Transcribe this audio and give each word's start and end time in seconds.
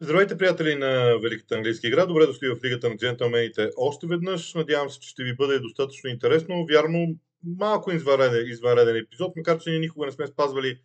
Здравейте, 0.00 0.38
приятели 0.38 0.74
на 0.74 1.18
Великата 1.22 1.54
английска 1.54 1.88
игра. 1.88 2.06
Добре 2.06 2.26
дошли 2.26 2.48
в 2.48 2.64
Лигата 2.64 2.88
на 2.88 2.96
джентълмените 2.96 3.70
още 3.76 4.06
веднъж. 4.06 4.54
Надявам 4.54 4.90
се, 4.90 5.00
че 5.00 5.08
ще 5.08 5.24
ви 5.24 5.36
бъде 5.36 5.58
достатъчно 5.58 6.10
интересно. 6.10 6.66
Вярно, 6.70 7.16
малко 7.58 7.92
извънреден, 7.92 8.46
извънреден 8.46 8.96
епизод, 8.96 9.36
макар 9.36 9.58
че 9.58 9.70
ние 9.70 9.78
никога 9.78 10.06
не 10.06 10.12
сме 10.12 10.26
спазвали 10.26 10.78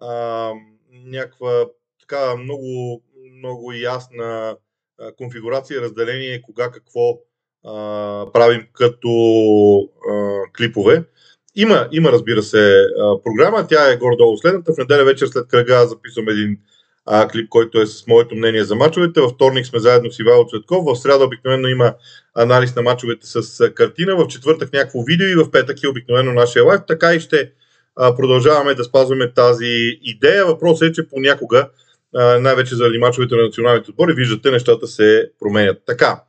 а, 0.00 0.50
някаква 0.90 1.66
така 2.00 2.36
много, 2.36 3.02
много 3.38 3.72
ясна 3.72 4.56
конфигурация, 5.16 5.80
разделение, 5.80 6.42
кога 6.42 6.70
какво 6.70 7.18
а, 7.64 7.72
правим 8.32 8.66
като 8.72 9.10
а, 10.10 10.42
клипове. 10.56 11.04
Има, 11.54 11.88
има, 11.92 12.12
разбира 12.12 12.42
се, 12.42 12.86
а, 13.00 13.22
програма. 13.22 13.66
Тя 13.66 13.92
е 13.92 13.96
горе-долу 13.96 14.36
следната. 14.36 14.72
В 14.74 14.78
неделя 14.78 15.04
вечер 15.04 15.26
след 15.26 15.48
кръга 15.48 15.86
записвам 15.86 16.28
един 16.28 16.58
а, 17.06 17.28
клип, 17.28 17.48
който 17.48 17.80
е 17.80 17.86
с 17.86 18.06
моето 18.06 18.34
мнение 18.34 18.64
за 18.64 18.74
мачовете. 18.74 19.20
Във 19.20 19.32
вторник 19.32 19.66
сме 19.66 19.78
заедно 19.78 20.12
с 20.12 20.18
Ивайло 20.18 20.46
Цветков. 20.48 20.84
В 20.84 20.96
среда 20.96 21.24
обикновено 21.24 21.68
има 21.68 21.94
анализ 22.34 22.74
на 22.76 22.82
мачовете 22.82 23.26
с 23.26 23.70
картина. 23.70 24.16
В 24.16 24.26
четвъртък 24.28 24.72
някакво 24.72 25.02
видео 25.02 25.28
и 25.28 25.34
в 25.34 25.50
петък 25.50 25.82
е 25.82 25.88
обикновено 25.88 26.32
нашия 26.32 26.64
лайф. 26.64 26.80
Така 26.88 27.14
и 27.14 27.20
ще 27.20 27.50
а, 27.96 28.16
продължаваме 28.16 28.74
да 28.74 28.84
спазваме 28.84 29.32
тази 29.32 29.98
идея. 30.02 30.46
Въпросът 30.46 30.88
е, 30.88 30.92
че 30.92 31.08
понякога, 31.08 31.68
а, 32.16 32.40
най-вече 32.40 32.74
заради 32.74 32.98
мачовете 32.98 33.36
на 33.36 33.42
националните 33.42 33.90
отбори, 33.90 34.14
виждате, 34.14 34.50
нещата 34.50 34.86
се 34.86 35.30
променят. 35.40 35.82
Така. 35.86 36.20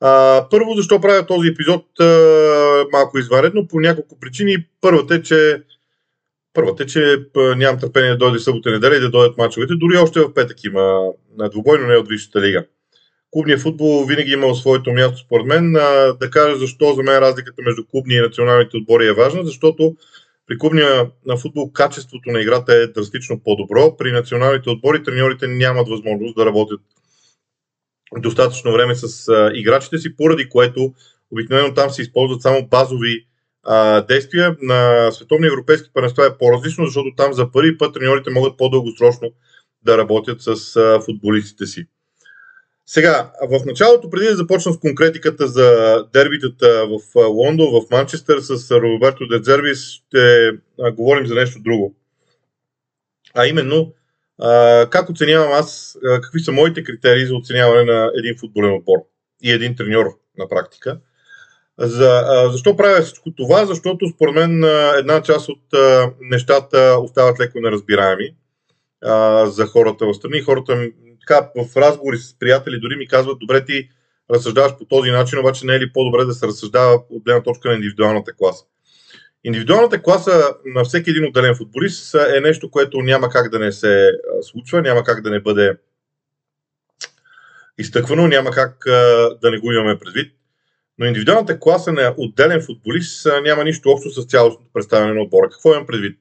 А, 0.00 0.44
първо, 0.50 0.74
защо 0.76 1.00
правя 1.00 1.26
този 1.26 1.48
епизод 1.48 1.84
а, 2.00 2.84
малко 2.92 3.18
изваредно? 3.18 3.68
По 3.68 3.80
няколко 3.80 4.20
причини. 4.20 4.56
Първата 4.80 5.14
е, 5.14 5.22
че 5.22 5.62
Първата 6.58 6.82
е, 6.82 6.86
че 6.86 7.16
нямам 7.56 7.80
търпение 7.80 8.10
да 8.10 8.16
дойде 8.16 8.38
събота 8.38 8.70
неделя 8.70 8.96
и 8.96 9.00
да 9.00 9.10
дойдат 9.10 9.38
мачовете. 9.38 9.74
Дори 9.76 9.96
още 9.96 10.20
в 10.20 10.34
петък 10.34 10.64
има 10.64 11.00
на 11.38 11.48
двубойно 11.48 11.86
не 11.86 11.96
от 11.96 12.08
Висшата 12.08 12.40
лига. 12.40 12.64
Клубният 13.30 13.60
футбол 13.60 14.04
винаги 14.04 14.32
имал 14.32 14.54
своето 14.54 14.92
място, 14.92 15.18
според 15.18 15.46
мен. 15.46 15.72
Да 16.20 16.30
кажа 16.30 16.56
защо 16.56 16.92
за 16.92 17.02
мен 17.02 17.18
разликата 17.18 17.62
между 17.62 17.86
клубния 17.86 18.18
и 18.18 18.22
националните 18.22 18.76
отбори 18.76 19.06
е 19.06 19.12
важна, 19.12 19.44
защото 19.44 19.96
при 20.46 20.58
клубния 20.58 21.10
на 21.26 21.36
футбол 21.36 21.72
качеството 21.72 22.30
на 22.30 22.40
играта 22.40 22.74
е 22.74 22.86
драстично 22.86 23.40
по-добро. 23.44 23.96
При 23.96 24.12
националните 24.12 24.70
отбори 24.70 25.02
треньорите 25.02 25.46
нямат 25.46 25.88
възможност 25.88 26.36
да 26.36 26.46
работят 26.46 26.80
достатъчно 28.16 28.72
време 28.72 28.94
с 28.94 29.32
играчите 29.54 29.98
си, 29.98 30.16
поради 30.16 30.48
което 30.48 30.94
обикновено 31.30 31.74
там 31.74 31.90
се 31.90 32.02
използват 32.02 32.42
само 32.42 32.68
базови 32.68 33.27
а, 33.62 34.00
действия 34.00 34.56
на 34.62 35.10
световни 35.12 35.46
европейски 35.46 35.90
първенства 35.94 36.26
е 36.26 36.38
по-различно, 36.38 36.86
защото 36.86 37.08
там 37.16 37.32
за 37.32 37.52
първи 37.52 37.78
път 37.78 37.94
треньорите 37.94 38.30
могат 38.30 38.56
по-дългосрочно 38.56 39.32
да 39.82 39.98
работят 39.98 40.42
с 40.42 40.76
а, 40.76 41.00
футболистите 41.00 41.66
си. 41.66 41.86
Сега, 42.86 43.32
в 43.50 43.66
началото, 43.66 44.10
преди 44.10 44.26
да 44.26 44.36
започна 44.36 44.72
с 44.72 44.78
конкретиката 44.78 45.46
за 45.46 45.96
дербитата 46.12 46.86
в 46.86 47.14
Лондон, 47.28 47.66
в 47.70 47.90
Манчестър 47.90 48.40
с 48.40 48.70
Роберто 48.70 49.26
Дезервис, 49.26 49.90
ще 49.90 50.50
говорим 50.92 51.26
за 51.26 51.34
нещо 51.34 51.60
друго. 51.60 51.96
А 53.34 53.46
именно, 53.46 53.92
как 54.90 55.10
оценявам 55.10 55.52
аз, 55.52 55.98
какви 56.22 56.40
са 56.40 56.52
моите 56.52 56.84
критерии 56.84 57.26
за 57.26 57.34
оценяване 57.34 57.92
на 57.92 58.10
един 58.18 58.38
футболен 58.38 58.74
отбор 58.74 58.98
и 59.42 59.52
един 59.52 59.76
треньор 59.76 60.06
на 60.38 60.48
практика. 60.48 61.00
За, 61.78 62.22
а, 62.26 62.50
защо 62.50 62.76
правя 62.76 63.02
всичко 63.02 63.30
това? 63.36 63.66
Защото 63.66 64.08
според 64.08 64.34
мен 64.34 64.64
една 64.98 65.22
част 65.22 65.48
от 65.48 65.74
а, 65.74 66.12
нещата 66.20 66.96
остават 67.02 67.40
леко 67.40 67.60
неразбираеми 67.60 68.34
а, 69.04 69.46
за 69.46 69.66
хората 69.66 70.06
в 70.06 70.14
страни. 70.14 70.40
Хората 70.40 70.90
така, 71.20 71.50
в 71.56 71.76
разговори 71.76 72.16
с 72.16 72.38
приятели 72.38 72.80
дори 72.80 72.96
ми 72.96 73.08
казват, 73.08 73.38
добре 73.38 73.64
ти 73.64 73.88
разсъждаваш 74.30 74.72
по 74.78 74.84
този 74.84 75.10
начин, 75.10 75.38
обаче 75.38 75.66
не 75.66 75.74
е 75.74 75.80
ли 75.80 75.92
по-добре 75.92 76.24
да 76.24 76.34
се 76.34 76.46
разсъждава 76.46 77.02
от 77.10 77.24
гледна 77.24 77.42
точка 77.42 77.68
на 77.68 77.74
индивидуалната 77.74 78.32
класа? 78.36 78.64
Индивидуалната 79.44 80.02
класа 80.02 80.54
на 80.64 80.84
всеки 80.84 81.10
един 81.10 81.28
отделен 81.28 81.54
футболист 81.54 82.14
е 82.14 82.40
нещо, 82.40 82.70
което 82.70 83.02
няма 83.02 83.28
как 83.28 83.50
да 83.50 83.58
не 83.58 83.72
се 83.72 84.10
случва, 84.42 84.82
няма 84.82 85.04
как 85.04 85.22
да 85.22 85.30
не 85.30 85.40
бъде 85.40 85.76
изтъквано, 87.78 88.26
няма 88.26 88.50
как 88.50 88.82
да 89.40 89.50
не 89.50 89.58
го 89.58 89.72
имаме 89.72 89.98
предвид. 89.98 90.37
Но 90.98 91.06
индивидуалната 91.06 91.60
класа 91.60 91.92
на 91.92 92.14
отделен 92.16 92.62
футболист 92.62 93.26
няма 93.42 93.64
нищо 93.64 93.90
общо 93.90 94.10
с 94.10 94.26
цялостното 94.26 94.72
представяне 94.72 95.14
на 95.14 95.22
отбора. 95.22 95.48
Какво 95.50 95.72
имам 95.72 95.86
предвид? 95.86 96.18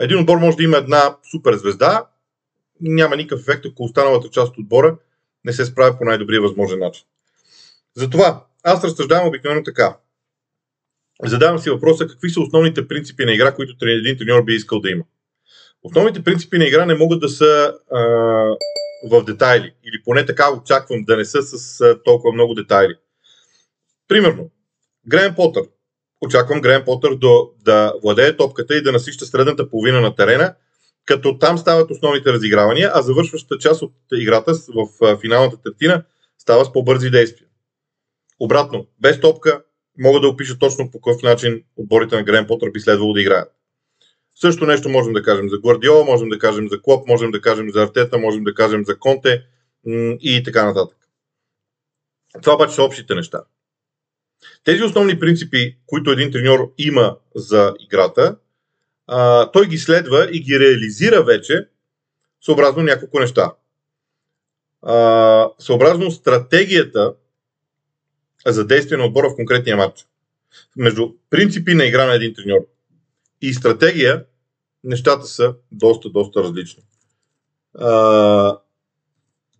Един 0.00 0.18
отбор 0.18 0.38
може 0.38 0.56
да 0.56 0.62
има 0.62 0.76
една 0.76 1.16
супер 1.30 1.54
звезда, 1.54 2.06
няма 2.80 3.16
никакъв 3.16 3.40
ефект, 3.40 3.66
ако 3.66 3.84
останалата 3.84 4.28
част 4.30 4.48
от 4.48 4.58
отбора 4.58 4.96
не 5.44 5.52
се 5.52 5.64
справя 5.64 5.98
по 5.98 6.04
най-добрия 6.04 6.40
възможен 6.40 6.78
начин. 6.78 7.04
Затова 7.96 8.44
аз 8.62 8.84
разсъждавам 8.84 9.28
обикновено 9.28 9.62
така. 9.62 9.96
Задавам 11.22 11.58
си 11.58 11.70
въпроса 11.70 12.06
какви 12.06 12.30
са 12.30 12.40
основните 12.40 12.88
принципи 12.88 13.24
на 13.24 13.32
игра, 13.32 13.54
които 13.54 13.86
един 13.86 14.18
треньор 14.18 14.44
би 14.44 14.54
искал 14.54 14.80
да 14.80 14.90
има. 14.90 15.04
Основните 15.82 16.24
принципи 16.24 16.58
на 16.58 16.64
игра 16.64 16.86
не 16.86 16.94
могат 16.94 17.20
да 17.20 17.28
са 17.28 17.74
а, 17.90 18.00
в 19.10 19.24
детайли, 19.26 19.74
или 19.84 20.02
поне 20.04 20.26
така 20.26 20.52
очаквам 20.52 21.04
да 21.04 21.16
не 21.16 21.24
са 21.24 21.42
с 21.42 21.80
а, 21.80 22.02
толкова 22.02 22.32
много 22.32 22.54
детайли. 22.54 22.94
Примерно, 24.08 24.50
Грен 25.08 25.34
Потър. 25.34 25.62
Очаквам 26.20 26.60
Грен 26.60 26.84
Потър 26.84 27.14
да, 27.14 27.28
да 27.64 27.94
владее 28.02 28.36
топката 28.36 28.76
и 28.76 28.82
да 28.82 28.92
насища 28.92 29.26
средната 29.26 29.70
половина 29.70 30.00
на 30.00 30.14
терена, 30.14 30.54
като 31.04 31.38
там 31.38 31.58
стават 31.58 31.90
основните 31.90 32.32
разигравания, 32.32 32.90
а 32.94 33.02
завършващата 33.02 33.58
част 33.58 33.82
от 33.82 33.92
играта 34.12 34.52
в 34.74 35.16
финалната 35.20 35.62
третина 35.62 36.04
става 36.38 36.64
с 36.64 36.72
по-бързи 36.72 37.10
действия. 37.10 37.48
Обратно, 38.40 38.86
без 39.00 39.20
топка 39.20 39.62
мога 39.98 40.20
да 40.20 40.28
опиша 40.28 40.58
точно 40.58 40.90
по 40.90 41.00
какъв 41.00 41.22
начин 41.22 41.62
отборите 41.76 42.16
на 42.16 42.22
Грен 42.22 42.46
Потър 42.46 42.70
би 42.70 42.80
следвало 42.80 43.12
да 43.12 43.20
играят. 43.20 43.52
Също 44.34 44.66
нещо 44.66 44.88
можем 44.88 45.12
да 45.12 45.22
кажем 45.22 45.48
за 45.48 45.58
Гвардиола, 45.58 46.04
можем 46.04 46.28
да 46.28 46.38
кажем 46.38 46.68
за 46.68 46.82
Клоп, 46.82 47.08
можем 47.08 47.30
да 47.30 47.40
кажем 47.40 47.70
за 47.70 47.82
Артета, 47.82 48.18
можем 48.18 48.44
да 48.44 48.54
кажем 48.54 48.84
за 48.84 48.98
Конте 48.98 49.42
и 50.20 50.42
така 50.44 50.64
нататък. 50.64 50.98
Това 52.42 52.54
обаче 52.54 52.74
са 52.74 52.82
общите 52.82 53.14
неща. 53.14 53.44
Тези 54.64 54.82
основни 54.82 55.18
принципи, 55.18 55.76
които 55.86 56.10
един 56.10 56.32
треньор 56.32 56.72
има 56.78 57.16
за 57.34 57.74
играта, 57.80 58.36
а, 59.06 59.50
той 59.50 59.66
ги 59.66 59.78
следва 59.78 60.28
и 60.32 60.40
ги 60.40 60.60
реализира 60.60 61.24
вече 61.24 61.68
съобразно 62.40 62.82
няколко 62.82 63.20
неща. 63.20 63.52
А, 64.82 65.48
съобразно 65.58 66.10
стратегията 66.10 67.14
за 68.46 68.66
действие 68.66 68.98
на 68.98 69.04
отбора 69.04 69.30
в 69.30 69.36
конкретния 69.36 69.76
матч. 69.76 70.06
Между 70.76 71.12
принципи 71.30 71.74
на 71.74 71.84
игра 71.84 72.06
на 72.06 72.14
един 72.14 72.34
треньор 72.34 72.66
и 73.42 73.54
стратегия, 73.54 74.24
нещата 74.84 75.26
са 75.26 75.54
доста, 75.72 76.10
доста 76.10 76.42
различни. 76.42 76.82
А, 77.78 77.88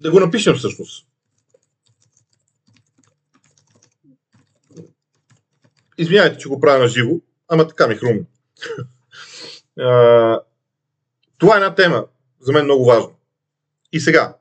да 0.00 0.10
го 0.10 0.20
напишем 0.20 0.54
всъщност. 0.54 1.06
Извинявайте, 5.98 6.38
че 6.38 6.48
го 6.48 6.60
правя 6.60 6.78
на 6.78 6.88
живо, 6.88 7.20
ама 7.48 7.68
така 7.68 7.86
ми 7.86 7.94
хрумна. 7.94 8.24
Това 11.38 11.54
е 11.54 11.58
една 11.58 11.74
тема, 11.74 12.06
за 12.40 12.52
мен 12.52 12.64
много 12.64 12.84
важна. 12.84 13.10
И 13.92 14.00
сега, 14.00 14.36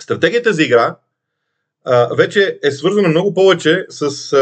стратегията 0.00 0.52
за 0.52 0.62
игра 0.62 0.96
вече 2.16 2.58
е 2.62 2.70
свързана 2.70 3.08
много 3.08 3.34
повече 3.34 3.86
с 3.88 4.32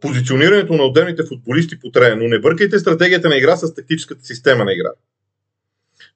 позиционирането 0.00 0.72
на 0.72 0.82
отделните 0.82 1.22
футболисти 1.26 1.80
по 1.80 1.90
терена. 1.90 2.16
Но 2.16 2.28
не 2.28 2.38
бъркайте 2.38 2.78
стратегията 2.78 3.28
на 3.28 3.36
игра 3.36 3.56
с 3.56 3.74
тактическата 3.74 4.24
система 4.24 4.64
на 4.64 4.72
игра. 4.72 4.90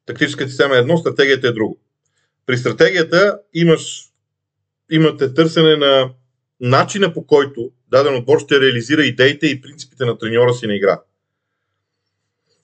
Тактическата 0.07 0.51
система 0.51 0.77
е 0.77 0.79
едно, 0.79 0.97
стратегията 0.97 1.49
е 1.49 1.53
друго. 1.53 1.79
При 2.47 2.59
стратегията 2.59 3.41
имаш, 3.55 4.13
имате 4.91 5.35
търсене 5.35 5.77
на 5.77 6.11
начина 6.61 7.15
по 7.15 7.27
който 7.27 7.71
даден 7.91 8.17
отбор 8.17 8.41
ще 8.41 8.61
реализира 8.61 9.03
идеите 9.03 9.47
и 9.47 9.61
принципите 9.61 10.05
на 10.05 10.19
треньора 10.19 10.55
си 10.55 10.67
на 10.67 10.75
игра. 10.75 11.01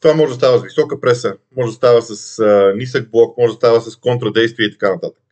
Това 0.01 0.15
може 0.15 0.33
да 0.33 0.37
става 0.37 0.59
с 0.59 0.63
висока 0.63 1.01
преса, 1.01 1.37
може 1.57 1.69
да 1.69 1.75
става 1.75 2.03
с 2.03 2.39
а, 2.39 2.73
нисък 2.77 3.11
блок, 3.11 3.39
може 3.39 3.53
да 3.53 3.57
става 3.57 3.81
с 3.81 3.97
контрадействие 3.97 4.67
и 4.67 4.73
така 4.73 4.91
нататък. 4.91 5.23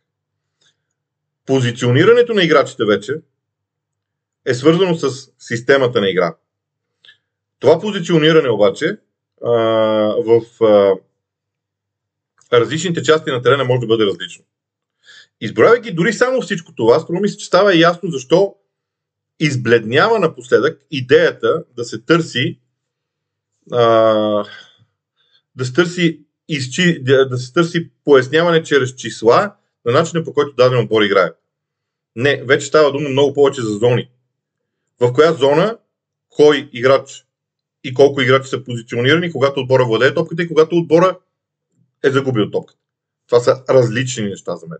Позиционирането 1.45 2.33
на 2.33 2.43
играчите 2.43 2.85
вече 2.85 3.13
е 4.45 4.53
свързано 4.53 4.95
с 4.95 5.29
системата 5.39 6.01
на 6.01 6.09
игра. 6.09 6.35
Това 7.59 7.79
позициониране 7.79 8.49
обаче 8.49 8.97
а, 9.45 9.51
в 10.25 10.41
а, 10.61 10.95
различните 12.53 13.03
части 13.03 13.31
на 13.31 13.41
терена 13.41 13.65
може 13.65 13.79
да 13.79 13.87
бъде 13.87 14.05
различно. 14.05 14.45
Изброявайки 15.41 15.93
дори 15.93 16.13
само 16.13 16.41
всичко 16.41 16.75
това, 16.75 16.99
струва 16.99 17.21
ми 17.21 17.29
се, 17.29 17.37
че 17.37 17.45
става 17.45 17.75
ясно 17.75 18.09
защо 18.09 18.55
избледнява 19.39 20.19
напоследък 20.19 20.81
идеята 20.91 21.63
да 21.75 21.83
се 21.83 22.01
търси 22.01 22.59
а, 23.71 23.83
да 25.55 25.65
се 25.65 25.73
търси 25.73 26.19
изчи, 26.47 27.03
да, 27.03 27.37
се 27.37 27.53
търси 27.53 27.89
поясняване 28.05 28.63
чрез 28.63 28.95
числа 28.95 29.55
на 29.85 29.91
начина 29.91 30.23
по 30.23 30.33
който 30.33 30.55
даден 30.55 30.79
отбор 30.79 31.01
играе. 31.01 31.31
Не, 32.15 32.43
вече 32.43 32.65
става 32.65 32.91
дума 32.91 33.09
много 33.09 33.33
повече 33.33 33.61
за 33.61 33.73
зони. 33.73 34.09
В 34.99 35.13
коя 35.13 35.33
зона, 35.33 35.77
кой 36.29 36.69
играч 36.73 37.25
и 37.83 37.93
колко 37.93 38.21
играчи 38.21 38.49
са 38.49 38.63
позиционирани, 38.63 39.31
когато 39.31 39.59
отбора 39.59 39.85
владее 39.85 40.13
топката 40.13 40.43
и 40.43 40.47
когато 40.47 40.77
отбора 40.77 41.19
е 42.03 42.11
загубил 42.11 42.51
топката. 42.51 42.79
Това 43.27 43.39
са 43.39 43.63
различни 43.69 44.23
неща 44.23 44.55
за 44.55 44.67
мен. 44.67 44.79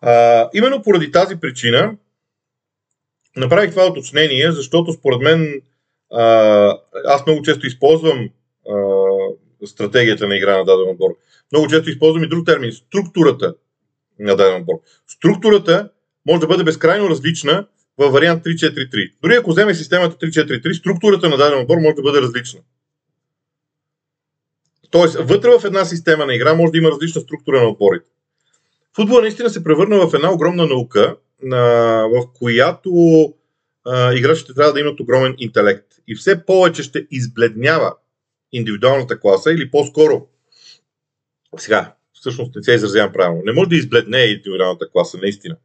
А, 0.00 0.48
именно 0.54 0.82
поради 0.82 1.12
тази 1.12 1.36
причина 1.36 1.96
направих 3.36 3.70
това 3.70 3.86
уточнение, 3.86 4.52
защото 4.52 4.92
според 4.92 5.20
мен 5.20 5.62
аз 7.06 7.26
много 7.26 7.42
често 7.42 7.66
използвам 7.66 8.28
стратегията 9.66 10.28
на 10.28 10.36
игра 10.36 10.58
на 10.58 10.64
даден 10.64 10.88
отбор. 10.90 11.10
Много 11.52 11.68
често 11.68 11.90
използвам 11.90 12.24
и 12.24 12.28
друг 12.28 12.46
термин 12.46 12.72
структурата 12.72 13.54
на 14.18 14.36
даден 14.36 14.60
отбор. 14.60 14.74
Структурата 15.08 15.90
може 16.26 16.40
да 16.40 16.46
бъде 16.46 16.64
безкрайно 16.64 17.10
различна 17.10 17.66
във 17.98 18.12
вариант 18.12 18.44
3-4-3. 18.44 19.12
Дори 19.22 19.34
ако 19.34 19.50
вземе 19.50 19.74
системата 19.74 20.26
3-4-3, 20.26 20.72
структурата 20.72 21.28
на 21.28 21.36
даден 21.36 21.60
отбор 21.60 21.76
може 21.76 21.94
да 21.94 22.02
бъде 22.02 22.20
различна. 22.20 22.60
Тоест, 24.90 25.16
вътре 25.20 25.48
в 25.58 25.64
една 25.64 25.84
система 25.84 26.26
на 26.26 26.34
игра 26.34 26.54
може 26.54 26.72
да 26.72 26.78
има 26.78 26.90
различна 26.90 27.20
структура 27.20 27.60
на 27.60 27.68
отборите. 27.68 28.06
Футбол 28.96 29.20
наистина 29.20 29.50
се 29.50 29.64
превърна 29.64 30.08
в 30.08 30.14
една 30.14 30.32
огромна 30.32 30.66
наука, 30.66 31.16
в 31.42 32.26
която 32.34 32.90
играчите 34.14 34.54
трябва 34.54 34.72
да 34.72 34.80
имат 34.80 35.00
огромен 35.00 35.34
интелект. 35.38 35.86
И 36.08 36.14
все 36.14 36.46
повече 36.46 36.82
ще 36.82 37.06
избледнява 37.10 37.94
индивидуалната 38.52 39.20
класа 39.20 39.52
или 39.52 39.70
по-скоро 39.70 40.26
сега, 41.58 41.94
всъщност 42.12 42.56
не 42.56 42.62
се 42.62 42.74
изразявам 42.74 43.12
правилно. 43.12 43.42
Не 43.44 43.52
може 43.52 43.68
да 43.68 43.76
избледне 43.76 44.18
индивидуалната 44.18 44.90
класа, 44.90 45.18
наистина. 45.18 45.56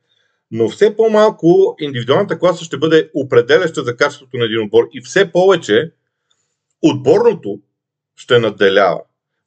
Но 0.52 0.70
все 0.70 0.96
по-малко 0.96 1.76
индивидуалната 1.80 2.40
класа 2.40 2.66
ще 2.66 2.78
бъде 2.78 3.10
определяща 3.14 3.84
за 3.84 3.98
качеството 3.98 4.38
на 4.38 4.46
един 4.46 4.64
отбор 4.64 4.90
и 4.94 5.02
все 5.02 5.32
повече 5.32 5.92
отборното 6.82 7.60
ще 8.16 8.40
надделява. 8.40 9.02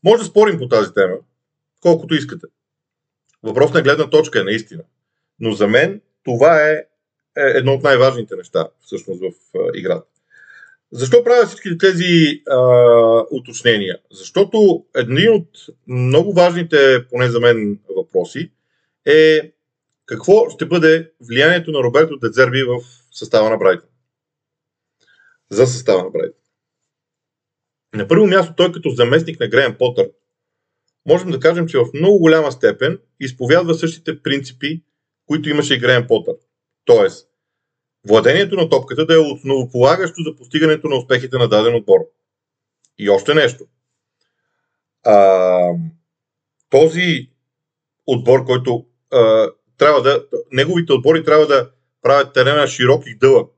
Може 0.04 0.22
да 0.22 0.28
спорим 0.28 0.58
по 0.58 0.68
тази 0.68 0.94
тема, 0.94 1.16
колкото 1.80 2.14
искате. 2.14 2.46
Въпрос 3.42 3.72
на 3.72 3.82
гледна 3.82 4.10
точка 4.10 4.40
е 4.40 4.44
наистина. 4.44 4.82
Но 5.40 5.52
за 5.52 5.68
мен 5.68 6.00
това 6.24 6.68
е, 6.68 6.72
е 7.36 7.42
едно 7.54 7.72
от 7.72 7.82
най-важните 7.82 8.36
неща 8.36 8.68
всъщност 8.80 9.20
в 9.20 9.32
играта. 9.74 10.06
Защо 10.92 11.24
правя 11.24 11.46
всички 11.46 11.78
тези 11.78 12.42
а, 12.50 12.58
уточнения? 13.30 13.98
Защото 14.10 14.84
един 14.96 15.32
от 15.32 15.48
много 15.86 16.32
важните, 16.32 17.06
поне 17.10 17.30
за 17.30 17.40
мен, 17.40 17.78
въпроси 17.96 18.50
е 19.06 19.52
какво 20.06 20.50
ще 20.50 20.66
бъде 20.66 21.10
влиянието 21.20 21.70
на 21.70 21.82
Роберто 21.82 22.18
Дедзерби 22.18 22.62
в 22.62 22.80
състава 23.12 23.50
на 23.50 23.56
Брайтън. 23.56 23.88
За 25.50 25.66
състава 25.66 26.02
на 26.02 26.10
Брайтън. 26.10 26.40
На 27.94 28.08
първо 28.08 28.26
място 28.26 28.54
той 28.56 28.72
като 28.72 28.90
заместник 28.90 29.40
на 29.40 29.48
Греем 29.48 29.76
Потър 29.78 30.10
можем 31.06 31.30
да 31.30 31.40
кажем, 31.40 31.66
че 31.68 31.78
в 31.78 31.86
много 31.94 32.18
голяма 32.18 32.52
степен 32.52 32.98
изповядва 33.20 33.74
същите 33.74 34.22
принципи, 34.22 34.82
които 35.28 35.48
имаше 35.48 35.74
и 35.74 35.78
Греем 35.78 36.06
Потър. 36.06 36.34
Тоест, 36.84 37.28
владението 38.08 38.56
на 38.56 38.68
топката 38.68 39.06
да 39.06 39.14
е 39.14 39.18
основополагащо 39.18 40.22
за 40.22 40.36
постигането 40.36 40.88
на 40.88 40.96
успехите 40.96 41.38
на 41.38 41.48
даден 41.48 41.74
отбор. 41.74 41.98
И 42.98 43.10
още 43.10 43.34
нещо. 43.34 43.64
А, 45.04 45.72
този 46.70 47.30
отбор, 48.06 48.44
който 48.44 48.86
а, 49.12 49.50
трябва 49.78 50.02
да. 50.02 50.24
Неговите 50.52 50.92
отбори 50.92 51.24
трябва 51.24 51.46
да 51.46 51.70
правят 52.02 52.34
терена 52.34 52.66
широк 52.66 53.06
и 53.06 53.18
дълъг. 53.18 53.50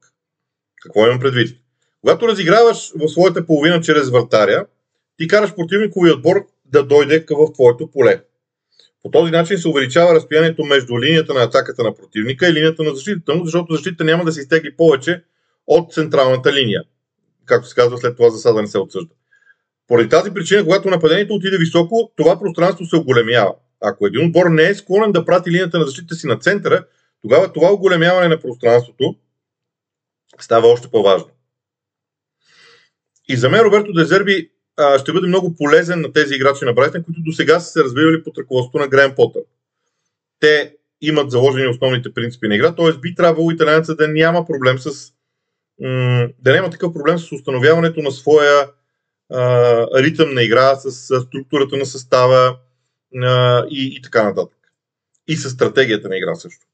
Какво 0.83 1.07
имам 1.07 1.21
предвид? 1.21 1.59
Когато 2.01 2.29
разиграваш 2.29 2.93
в 2.97 3.09
своята 3.09 3.47
половина 3.47 3.81
чрез 3.81 4.11
вратаря, 4.11 4.67
ти 5.17 5.29
караш 5.29 5.55
противниковия 5.55 6.15
отбор 6.15 6.47
да 6.65 6.83
дойде 6.83 7.27
в 7.31 7.53
твоето 7.53 7.91
поле. 7.91 8.25
По 9.03 9.11
този 9.11 9.33
начин 9.33 9.59
се 9.59 9.69
увеличава 9.69 10.15
разстоянието 10.15 10.65
между 10.65 10.99
линията 10.99 11.35
на 11.35 11.43
атаката 11.43 11.83
на 11.83 11.95
противника 11.95 12.49
и 12.49 12.53
линията 12.53 12.83
на 12.83 12.95
защитата 12.95 13.35
му, 13.35 13.45
защото 13.45 13.75
защита 13.75 14.05
няма 14.05 14.25
да 14.25 14.33
се 14.33 14.41
изтегли 14.41 14.77
повече 14.77 15.25
от 15.67 15.93
централната 15.93 16.53
линия. 16.53 16.83
Както 17.47 17.69
се 17.69 17.75
казва, 17.75 17.99
след 17.99 18.17
това 18.17 18.31
засада 18.31 18.63
не 18.63 18.69
се 18.69 18.79
отсъжда. 18.79 19.15
Поради 19.89 20.09
тази 20.09 20.31
причина, 20.35 20.65
когато 20.65 20.91
нападението 20.91 21.35
отиде 21.35 21.59
високо, 21.59 22.13
това 22.17 22.39
пространство 22.41 22.87
се 22.87 22.97
оголемява. 22.97 23.55
Ако 23.81 24.07
един 24.07 24.27
отбор 24.27 24.47
не 24.47 24.69
е 24.69 24.75
склонен 24.75 25.13
да 25.13 25.25
прати 25.25 25.51
линията 25.51 25.79
на 25.79 25.85
защита 25.85 26.15
си 26.15 26.27
на 26.27 26.39
центъра, 26.39 26.85
тогава 27.23 27.53
това 27.53 27.73
оголемяване 27.73 28.29
на 28.29 28.41
пространството 28.41 29.17
става 30.41 30.69
още 30.69 30.89
по-важно. 30.89 31.29
И 33.29 33.37
за 33.37 33.49
мен 33.49 33.61
Роберто 33.61 33.93
Дезерби 33.93 34.51
а, 34.81 34.99
ще 34.99 35.13
бъде 35.13 35.27
много 35.27 35.55
полезен 35.55 36.01
на 36.01 36.13
тези 36.13 36.35
играчи 36.35 36.65
на 36.65 36.73
Брайтън, 36.73 37.03
които 37.03 37.21
до 37.21 37.33
сега 37.33 37.61
са 37.61 37.71
се 37.71 37.85
развивали 37.85 38.25
под 38.25 38.39
ръководството 38.39 38.79
на 38.79 38.89
Грен 38.89 39.15
Потър. 39.17 39.43
Те 40.41 40.77
имат 41.01 41.31
заложени 41.31 41.67
основните 41.67 42.15
принципи 42.15 42.49
на 42.49 42.55
игра, 42.55 42.75
т.е. 42.75 42.99
би 43.01 43.15
трябвало 43.15 43.51
италянеца 43.51 43.97
да 43.97 44.09
няма 44.09 44.47
проблем 44.47 44.79
с 44.79 45.13
м- 45.81 46.29
да 46.39 46.53
няма 46.53 46.71
такъв 46.71 46.93
проблем 46.93 47.19
с 47.19 47.33
установяването 47.33 48.01
на 48.01 48.11
своя 48.11 48.69
а, 49.33 50.03
ритъм 50.03 50.35
на 50.35 50.43
игра, 50.43 50.77
с, 50.77 50.91
с 50.91 51.21
структурата 51.21 51.77
на 51.77 51.87
състава 51.87 52.57
а, 53.23 53.65
и, 53.71 53.97
и 53.97 54.03
така 54.03 54.25
нататък. 54.25 54.59
И 55.29 55.37
с 55.37 55.51
стратегията 55.51 56.09
на 56.09 56.17
игра 56.17 56.35
също. 56.35 56.67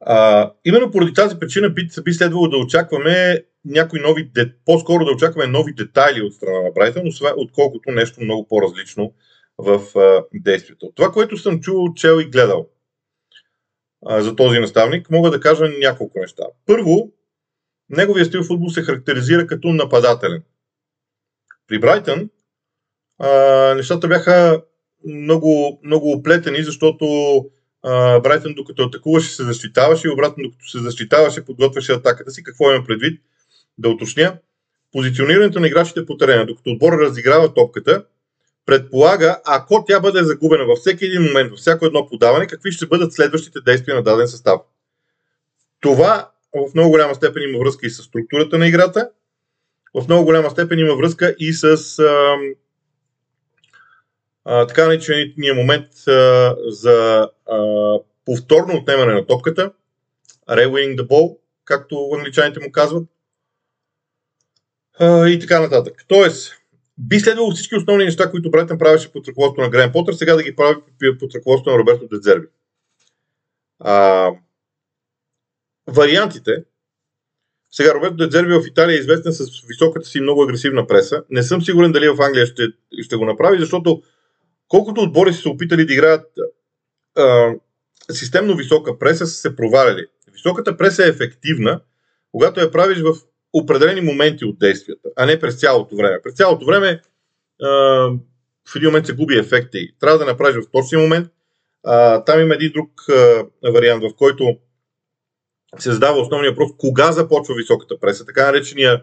А, 0.00 0.52
именно 0.64 0.90
поради 0.90 1.14
тази 1.14 1.38
причина 1.38 1.70
би, 1.70 1.88
би 2.04 2.12
следвало 2.12 2.48
да 2.48 2.56
очакваме 2.56 3.44
някои 3.66 4.00
нови, 4.00 4.30
по-скоро 4.64 5.04
да 5.04 5.12
очакваме 5.12 5.46
нови 5.46 5.74
детайли 5.74 6.22
от 6.22 6.34
страна 6.34 6.62
на 6.62 6.70
Брайтън, 6.70 7.02
отколкото 7.36 7.90
нещо 7.90 8.20
много 8.20 8.48
по-различно 8.48 9.12
в 9.58 9.98
а, 9.98 10.24
действието. 10.34 10.92
Това, 10.94 11.12
което 11.12 11.36
съм 11.36 11.60
чул, 11.60 11.94
чел 11.94 12.20
и 12.20 12.30
гледал 12.30 12.68
а, 14.06 14.20
за 14.22 14.36
този 14.36 14.58
наставник, 14.58 15.10
мога 15.10 15.30
да 15.30 15.40
кажа 15.40 15.68
няколко 15.78 16.18
неща. 16.18 16.42
Първо, 16.66 17.12
неговия 17.90 18.24
стил 18.24 18.44
футбол 18.44 18.68
се 18.68 18.82
характеризира 18.82 19.46
като 19.46 19.68
нападателен. 19.68 20.42
При 21.68 21.78
Брайтън 21.78 22.30
а, 23.18 23.28
нещата 23.74 24.08
бяха 24.08 24.62
много, 25.06 25.80
много 25.84 26.12
оплетени, 26.12 26.62
защото 26.62 27.06
Брайтън 28.22 28.54
докато 28.54 28.82
атакуваше 28.82 29.30
се 29.30 29.44
защитаваше 29.44 30.08
и 30.08 30.10
обратно 30.10 30.42
докато 30.42 30.68
се 30.68 30.78
защитаваше 30.78 31.44
подготвяше 31.44 31.92
атаката 31.92 32.30
си. 32.30 32.42
Какво 32.42 32.70
имам 32.70 32.86
предвид? 32.86 33.20
Да 33.78 33.88
уточня. 33.88 34.38
Позиционирането 34.92 35.60
на 35.60 35.66
играчите 35.66 36.06
по 36.06 36.16
терена, 36.16 36.46
докато 36.46 36.70
отбор 36.70 36.92
разиграва 36.92 37.54
топката, 37.54 38.04
предполага, 38.66 39.40
ако 39.46 39.84
тя 39.84 40.00
бъде 40.00 40.24
загубена 40.24 40.64
във 40.64 40.78
всеки 40.78 41.04
един 41.04 41.22
момент, 41.22 41.50
във 41.50 41.58
всяко 41.58 41.86
едно 41.86 42.06
подаване, 42.06 42.46
какви 42.46 42.72
ще 42.72 42.86
бъдат 42.86 43.12
следващите 43.12 43.60
действия 43.60 43.96
на 43.96 44.02
даден 44.02 44.28
състав. 44.28 44.60
Това 45.80 46.30
в 46.54 46.74
много 46.74 46.90
голяма 46.90 47.14
степен 47.14 47.42
има 47.42 47.58
връзка 47.58 47.86
и 47.86 47.90
с 47.90 48.02
структурата 48.02 48.58
на 48.58 48.68
играта, 48.68 49.10
в 49.94 50.08
много 50.08 50.24
голяма 50.24 50.50
степен 50.50 50.78
има 50.78 50.96
връзка 50.96 51.34
и 51.38 51.52
с 51.52 51.98
а, 51.98 52.36
а, 54.44 54.66
така 54.66 54.86
наречения 54.86 55.54
момент 55.54 55.86
а, 56.08 56.56
за 56.68 57.28
а, 57.50 57.58
повторно 58.24 58.74
отнемане 58.74 59.14
на 59.14 59.26
топката, 59.26 59.72
re-winning 60.48 60.96
the 60.96 61.06
ball, 61.06 61.38
както 61.64 62.10
англичаните 62.18 62.60
му 62.60 62.72
казват, 62.72 63.08
и 65.00 65.38
така 65.40 65.60
нататък. 65.60 66.04
Тоест, 66.08 66.52
би 66.98 67.20
следвало 67.20 67.50
всички 67.50 67.76
основни 67.76 68.04
неща, 68.04 68.30
които 68.30 68.50
Брайтън 68.50 68.78
правеше 68.78 69.12
под 69.12 69.28
ръководството 69.28 69.60
на 69.60 69.68
Грен 69.68 69.92
Потър, 69.92 70.14
сега 70.14 70.36
да 70.36 70.42
ги 70.42 70.56
прави 70.56 71.18
под 71.18 71.34
ръководството 71.34 71.70
на 71.70 71.78
Роберто 71.78 72.08
Дезерби. 72.08 72.46
А, 73.80 74.30
вариантите. 75.86 76.64
Сега 77.70 77.94
Роберто 77.94 78.16
Дезерби 78.16 78.52
в 78.52 78.66
Италия 78.66 78.96
е 78.96 79.00
известен 79.00 79.32
с 79.32 79.44
високата 79.68 80.08
си 80.08 80.20
много 80.20 80.42
агресивна 80.42 80.86
преса. 80.86 81.24
Не 81.30 81.42
съм 81.42 81.62
сигурен 81.62 81.92
дали 81.92 82.08
в 82.08 82.20
Англия 82.20 82.46
ще, 82.46 82.62
ще 83.02 83.16
го 83.16 83.24
направи, 83.24 83.58
защото 83.58 84.02
колкото 84.68 85.00
отбори 85.00 85.32
са 85.32 85.40
се 85.40 85.48
опитали 85.48 85.86
да 85.86 85.92
играят 85.92 86.26
а, 87.16 87.54
системно 88.12 88.56
висока 88.56 88.98
преса, 88.98 89.26
са 89.26 89.34
се 89.34 89.56
проваляли. 89.56 90.06
Високата 90.32 90.76
преса 90.76 91.04
е 91.04 91.08
ефективна, 91.08 91.80
когато 92.32 92.60
я 92.60 92.70
правиш 92.70 92.98
в 93.00 93.14
определени 93.62 94.00
моменти 94.00 94.44
от 94.44 94.58
действията, 94.58 95.08
а 95.16 95.26
не 95.26 95.38
през 95.38 95.60
цялото 95.60 95.96
време. 95.96 96.22
През 96.22 96.34
цялото 96.34 96.66
време 96.66 97.02
в 98.68 98.76
един 98.76 98.88
момент 98.88 99.06
се 99.06 99.12
губи 99.12 99.38
ефекта 99.38 99.78
и 99.78 99.94
трябва 100.00 100.18
да 100.18 100.24
направиш 100.24 100.56
в 100.56 100.70
точния 100.72 101.02
момент. 101.02 101.28
Там 102.26 102.40
има 102.40 102.54
един 102.54 102.72
друг 102.72 102.90
вариант, 103.74 104.02
в 104.02 104.14
който 104.16 104.56
се 105.78 105.92
задава 105.92 106.20
основния 106.20 106.50
въпрос 106.50 106.70
кога 106.78 107.12
започва 107.12 107.54
високата 107.54 108.00
преса, 108.00 108.26
така 108.26 108.46
наречения 108.46 109.02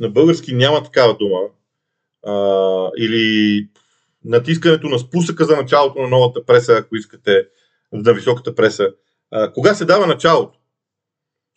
на 0.00 0.08
български 0.08 0.54
няма 0.54 0.82
такава 0.82 1.16
дума, 1.16 1.40
или 2.98 3.68
натискането 4.24 4.88
на 4.88 4.98
спусъка 4.98 5.44
за 5.44 5.56
началото 5.56 6.02
на 6.02 6.08
новата 6.08 6.46
преса, 6.46 6.72
ако 6.72 6.96
искате, 6.96 7.46
на 7.92 8.12
високата 8.12 8.54
преса. 8.54 8.92
Кога 9.54 9.74
се 9.74 9.84
дава 9.84 10.06
началото? 10.06 10.58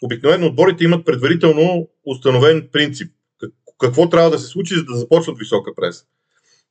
Обикновено 0.03 0.45
отборите 0.45 0.83
имат 0.83 1.05
предварително 1.05 1.89
установен 2.05 2.69
принцип. 2.71 3.13
Какво 3.79 4.09
трябва 4.09 4.29
да 4.29 4.39
се 4.39 4.47
случи, 4.47 4.75
за 4.75 4.83
да 4.83 4.95
започнат 4.95 5.37
висока 5.37 5.75
преса. 5.75 6.05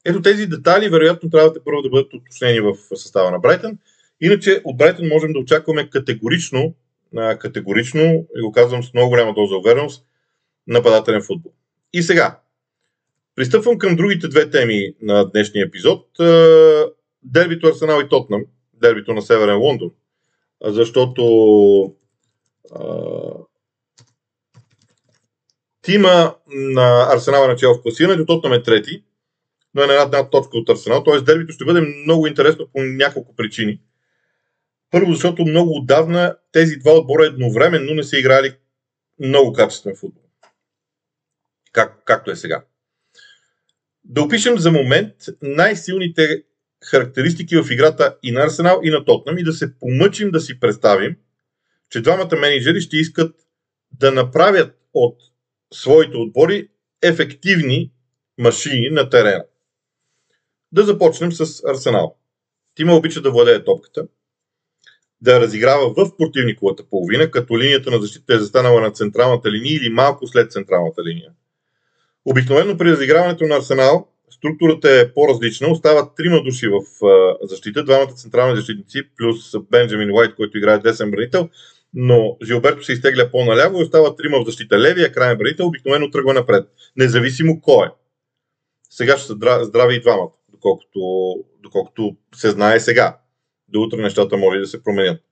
Ето 0.04 0.23
тези 0.23 0.47
детайли, 0.47 0.88
вероятно, 0.88 1.30
трябва 1.30 1.52
да 1.52 1.64
първо 1.64 1.83
да 1.83 1.88
бъдат 1.88 2.14
уточнени 2.14 2.61
в 2.61 2.76
състава 2.95 3.30
на 3.30 3.38
Брайтън. 3.38 3.78
Иначе 4.21 4.61
от 4.64 4.76
Брайтън 4.76 5.09
можем 5.09 5.33
да 5.33 5.38
очакваме 5.38 5.90
категорично, 5.90 6.75
категорично, 7.38 8.26
и 8.37 8.42
го 8.42 8.52
казвам 8.52 8.83
с 8.83 8.95
много 8.95 9.09
голяма 9.09 9.35
доза 9.35 9.56
увереност, 9.56 10.04
нападателен 10.66 11.23
футбол. 11.23 11.52
И 11.92 12.02
сега, 12.02 12.40
пристъпвам 13.35 13.78
към 13.78 13.97
другите 13.97 14.28
две 14.28 14.50
теми 14.50 14.95
на 15.02 15.30
днешния 15.30 15.66
епизод. 15.66 16.06
Дербито 17.23 17.66
Арсенал 17.66 18.00
и 18.00 18.09
Тотнам, 18.09 18.42
дербито 18.75 19.12
на 19.12 19.23
Северен 19.23 19.59
Лондон, 19.59 19.90
защото 20.64 21.95
тима 25.82 26.35
на 26.46 27.08
Арсенал 27.12 27.44
е 27.44 27.49
начало 27.49 27.75
в 27.75 27.82
класирането, 27.82 28.26
Тотнам 28.26 28.52
е 28.52 28.62
трети, 28.62 29.02
но 29.75 29.82
е 29.82 29.87
на 29.87 30.02
една 30.02 30.30
точка 30.30 30.58
от 30.58 30.68
Арсенал. 30.68 31.04
Т.е. 31.04 31.20
дербито 31.20 31.52
ще 31.52 31.64
бъде 31.64 31.80
много 31.80 32.26
интересно 32.26 32.68
по 32.73 32.82
няколко 32.82 33.37
причини. 33.37 33.80
Първо, 34.90 35.12
защото 35.12 35.44
много 35.44 35.76
отдавна 35.76 36.37
тези 36.52 36.76
два 36.76 36.92
отбора 36.92 37.26
едновременно 37.26 37.94
не 37.94 38.02
са 38.02 38.18
играли 38.18 38.56
много 39.20 39.52
качествен 39.52 39.96
футбол. 39.96 40.23
Как, 41.73 42.02
както 42.04 42.30
е 42.30 42.37
сега. 42.37 42.64
Да 44.04 44.23
опишем 44.23 44.58
за 44.58 44.73
момент 44.73 45.14
най-силните 45.42 46.42
характеристики 46.85 47.56
в 47.56 47.70
играта 47.70 48.16
и 48.23 48.32
на 48.32 48.40
Арсенал, 48.40 48.80
и 48.82 48.90
на 48.90 49.04
Тотнам 49.04 49.38
и 49.38 49.44
да 49.44 49.52
се 49.52 49.78
помъчим 49.78 50.30
да 50.30 50.40
си 50.40 50.61
представим, 50.61 51.16
че 51.90 52.02
двамата 52.02 52.37
менеджери 52.37 52.81
ще 52.81 52.97
искат 52.97 53.37
да 53.93 54.12
направят 54.12 54.78
от 54.95 55.16
своите 55.75 56.16
отбори 56.16 56.69
ефективни 57.02 57.93
машини 58.38 58.90
на 58.90 59.11
терена. 59.11 59.45
Да 60.73 60.83
започнем 60.83 61.33
с 61.33 61.62
Арсенал. 61.69 62.16
Тима 62.75 62.95
обича 62.95 63.21
да 63.21 63.31
владее 63.31 63.64
топката, 63.64 64.07
да 65.21 65.40
разиграва 65.40 65.95
в 65.97 66.16
противниковата 66.16 66.85
половина, 66.90 67.31
като 67.31 67.59
линията 67.59 67.90
на 67.90 68.00
защита 68.00 68.35
е 68.35 68.38
застанала 68.38 68.81
на 68.81 68.90
централната 68.90 69.50
линия 69.50 69.76
или 69.76 69.88
малко 69.88 70.26
след 70.26 70.52
централната 70.52 71.05
линия. 71.05 71.31
Обикновено 72.25 72.78
при 72.78 72.90
разиграването 72.90 73.45
на 73.45 73.57
Арсенал 73.57 74.09
структурата 74.31 74.90
е 74.90 75.12
по-различна. 75.12 75.69
Остават 75.69 76.16
трима 76.16 76.43
души 76.43 76.69
в 76.69 76.81
защита, 77.43 77.85
двамата 77.85 78.14
централни 78.14 78.57
защитници, 78.57 79.02
плюс 79.16 79.52
Бенджамин 79.71 80.11
Уайт, 80.11 80.35
който 80.35 80.59
играе 80.59 80.78
десен 80.78 81.11
бранител, 81.11 81.49
но 81.98 82.36
Жилберто 82.44 82.84
се 82.84 82.92
изтегля 82.92 83.30
по-наляво 83.30 83.78
и 83.78 83.82
остават 83.82 84.16
трима 84.16 84.40
в 84.40 84.44
защита. 84.44 84.78
Левия 84.78 85.12
крайен 85.12 85.38
бранител 85.38 85.66
обикновено 85.66 86.10
тръгва 86.10 86.34
напред, 86.34 86.68
независимо 86.96 87.60
кой 87.60 87.86
е. 87.86 87.90
Сега 88.90 89.16
ще 89.18 89.26
са 89.26 89.64
здрави 89.64 89.94
и 89.94 90.00
двамата, 90.00 90.30
доколкото, 90.48 91.00
доколкото 91.62 92.16
се 92.34 92.50
знае 92.50 92.80
сега. 92.80 93.18
До 93.68 93.80
утре 93.80 94.02
нещата 94.02 94.36
може 94.36 94.58
да 94.58 94.66
се 94.66 94.82
променят. 94.82 95.22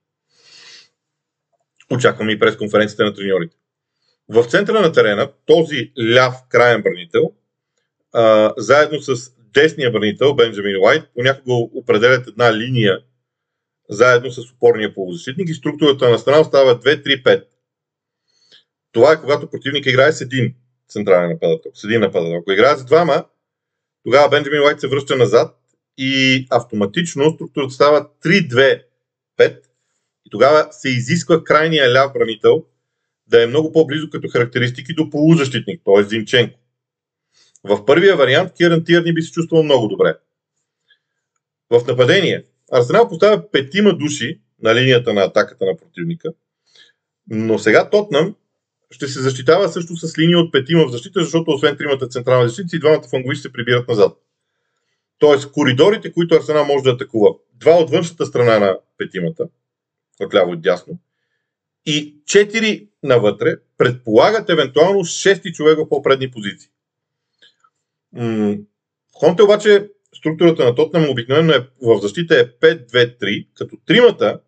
Очакваме 1.93 2.33
и 2.33 2.39
през 2.39 2.57
конференцията 2.57 3.05
на 3.05 3.15
треньорите. 3.15 3.57
В 4.29 4.45
центъра 4.45 4.81
на 4.81 4.93
терена 4.93 5.31
този 5.47 5.93
ляв 6.15 6.35
крайен 6.49 6.83
бранител, 6.83 7.33
а, 8.13 8.55
заедно 8.57 9.01
с 9.01 9.31
десния 9.55 9.91
бранител 9.91 10.35
Бенджамин 10.35 10.77
Уайт, 10.83 11.03
понякога 11.15 11.55
определят 11.55 12.29
една 12.29 12.57
линия 12.57 13.01
заедно 13.89 14.31
с 14.31 14.53
опорния 14.53 14.95
полузащитник 14.95 15.49
и 15.49 15.55
структурата 15.55 16.11
на 16.11 16.19
страна 16.19 16.45
става 16.45 16.81
2-3-5. 16.81 17.45
Това 18.93 19.13
е 19.13 19.21
когато 19.21 19.51
противник 19.51 19.87
играе 19.87 20.13
с 20.13 20.21
един 20.21 20.55
централен 20.89 21.31
нападател, 21.31 21.71
с 21.75 21.85
един 21.85 22.01
нападател. 22.01 22.37
Ако 22.37 22.53
играе 22.53 22.77
с 22.77 22.85
двама, 22.85 23.25
тогава 24.05 24.29
Бенджамин 24.29 24.63
Уайт 24.63 24.81
се 24.81 24.89
връща 24.89 25.17
назад 25.17 25.57
и 25.99 26.47
автоматично 26.51 27.31
структурата 27.31 27.75
става 27.75 28.09
3-2-5 28.25 28.83
и 30.27 30.31
тогава 30.31 30.69
се 30.71 30.89
изисква 30.89 31.45
крайния 31.45 31.93
ляв 31.93 32.13
бранител 32.13 32.65
да 33.27 33.43
е 33.43 33.47
много 33.47 33.73
по-близо 33.73 34.11
като 34.11 34.29
характеристики 34.29 34.95
до 34.95 35.11
полузащитник, 35.11 35.83
т.е. 35.85 36.03
Зинченко. 36.03 36.59
В 37.65 37.85
първия 37.85 38.17
вариант 38.17 38.53
Киран 38.53 38.85
Тирни 38.85 39.15
би 39.15 39.23
се 39.23 39.33
чувствал 39.33 39.63
много 39.63 39.89
добре. 39.89 40.17
В 41.71 41.87
нападение 41.89 42.45
Арсенал 42.75 43.09
поставя 43.09 43.51
петима 43.51 43.97
души 43.97 44.41
на 44.63 44.75
линията 44.75 45.15
на 45.15 45.21
атаката 45.21 45.65
на 45.65 45.77
противника, 45.77 46.33
но 47.31 47.59
сега 47.59 47.91
Тотнам 47.91 48.35
ще 48.91 49.09
се 49.09 49.23
защитава 49.23 49.69
също 49.69 49.97
с 49.97 50.19
линия 50.19 50.39
от 50.39 50.53
петима 50.53 50.87
в 50.87 50.91
защита, 50.91 51.21
защото 51.21 51.51
освен 51.51 51.77
тримата 51.77 52.09
централни 52.09 52.49
защитници, 52.49 52.79
двамата 52.79 53.03
флангови 53.11 53.37
се 53.37 53.53
прибират 53.53 53.89
назад. 53.89 54.19
Тоест, 55.19 55.53
коридорите, 55.53 56.13
които 56.13 56.35
Арсенал 56.35 56.65
може 56.65 56.85
да 56.85 56.91
атакува, 56.91 57.31
два 57.55 57.73
от 57.73 57.91
външната 57.91 58.27
страна 58.27 58.59
на 58.59 58.79
петимата, 58.99 59.49
отляво 60.21 60.55
и 60.55 60.57
дясно, 60.57 60.99
и 61.87 62.17
четири 62.27 62.89
навътре, 63.03 63.57
предполагат 63.79 64.51
евентуално 64.51 64.99
6 65.01 65.53
човека 65.53 65.89
по-предни 65.89 66.31
позиции. 66.31 66.71
Хонте 69.13 69.43
обаче 69.43 69.89
структурата 70.15 70.65
на 70.65 70.75
Тотнам 70.75 71.11
обикновено 71.11 71.53
е, 71.53 71.69
в 71.83 72.01
защита 72.03 72.41
е 72.41 72.45
5-2-3, 72.45 73.47
като 73.55 73.77
тримата 73.87 74.41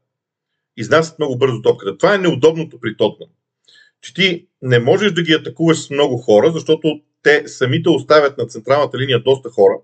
изнасят 0.77 1.19
много 1.19 1.39
бързо 1.39 1.63
топката. 1.63 1.99
Това 1.99 2.15
е 2.15 2.19
неудобното 2.19 2.81
при 2.81 2.97
Тотнам. 2.97 3.29
Че 4.01 4.15
ти 4.15 4.49
не 4.63 4.79
можеш 4.79 5.13
да 5.13 5.23
ги 5.23 5.33
атакуваш 5.33 5.79
с 5.79 5.91
много 5.91 6.17
хора, 6.17 6.53
защото 6.53 7.01
те 7.23 7.49
самите 7.49 7.89
оставят 7.89 8.39
на 8.39 8.47
централната 8.47 8.99
линия 8.99 9.23
доста 9.23 9.51
хора. 9.51 9.75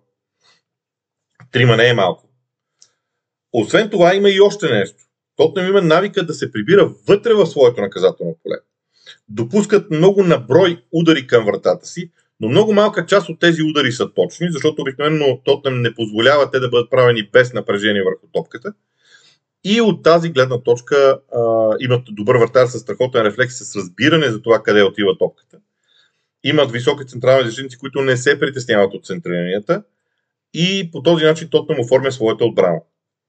Трима 1.53 1.77
не 1.77 1.89
е 1.89 1.95
малко. 1.95 2.29
Освен 3.53 3.91
това 3.91 4.15
има 4.15 4.31
и 4.31 4.41
още 4.41 4.71
нещо. 4.71 4.97
Тотнам 5.37 5.69
има 5.69 5.83
навика 5.83 6.27
да 6.27 6.35
се 6.35 6.53
прибира 6.53 6.95
вътре 7.09 7.35
в 7.35 7.47
своето 7.47 7.81
наказателно 7.81 8.39
поле. 8.43 8.57
Допускат 9.29 9.91
много 9.91 10.23
наброй 10.23 10.85
удари 10.93 11.27
към 11.27 11.45
вратата 11.45 11.87
си, 11.87 12.11
но 12.43 12.49
много 12.49 12.73
малка 12.73 13.07
част 13.07 13.29
от 13.29 13.41
тези 13.41 13.63
удари 13.63 13.93
са 13.93 14.13
точни, 14.15 14.53
защото 14.53 14.83
обикновено 14.83 15.41
Тотнам 15.45 15.83
не 15.83 15.95
позволява 15.95 16.51
те 16.51 16.61
да 16.61 16.69
бъдат 16.69 16.91
правени 16.91 17.29
без 17.33 17.53
напрежение 17.53 18.03
върху 18.03 18.27
топката. 18.33 18.73
И 19.65 19.81
от 19.81 20.03
тази 20.03 20.31
гледна 20.31 20.63
точка 20.63 21.19
а, 21.35 21.41
имат 21.81 22.03
добър 22.11 22.37
вратар 22.37 22.67
с 22.67 22.79
страхотен 22.79 23.23
рефлекс, 23.23 23.55
с 23.55 23.77
разбиране 23.77 24.27
за 24.27 24.43
това 24.43 24.63
къде 24.63 24.83
отива 24.83 25.19
топката. 25.19 25.59
Имат 26.45 26.71
високи 26.71 27.07
централни 27.07 27.47
защитници, 27.47 27.79
които 27.79 28.03
не 28.03 28.17
се 28.17 28.41
притесняват 28.41 28.95
от 28.95 29.07
центриранията 29.07 29.83
и 30.55 30.91
по 30.93 31.03
този 31.03 31.25
начин 31.25 31.49
Тотнам 31.49 31.81
оформя 31.81 32.13
своята 32.13 32.45
отбрана. 32.45 32.81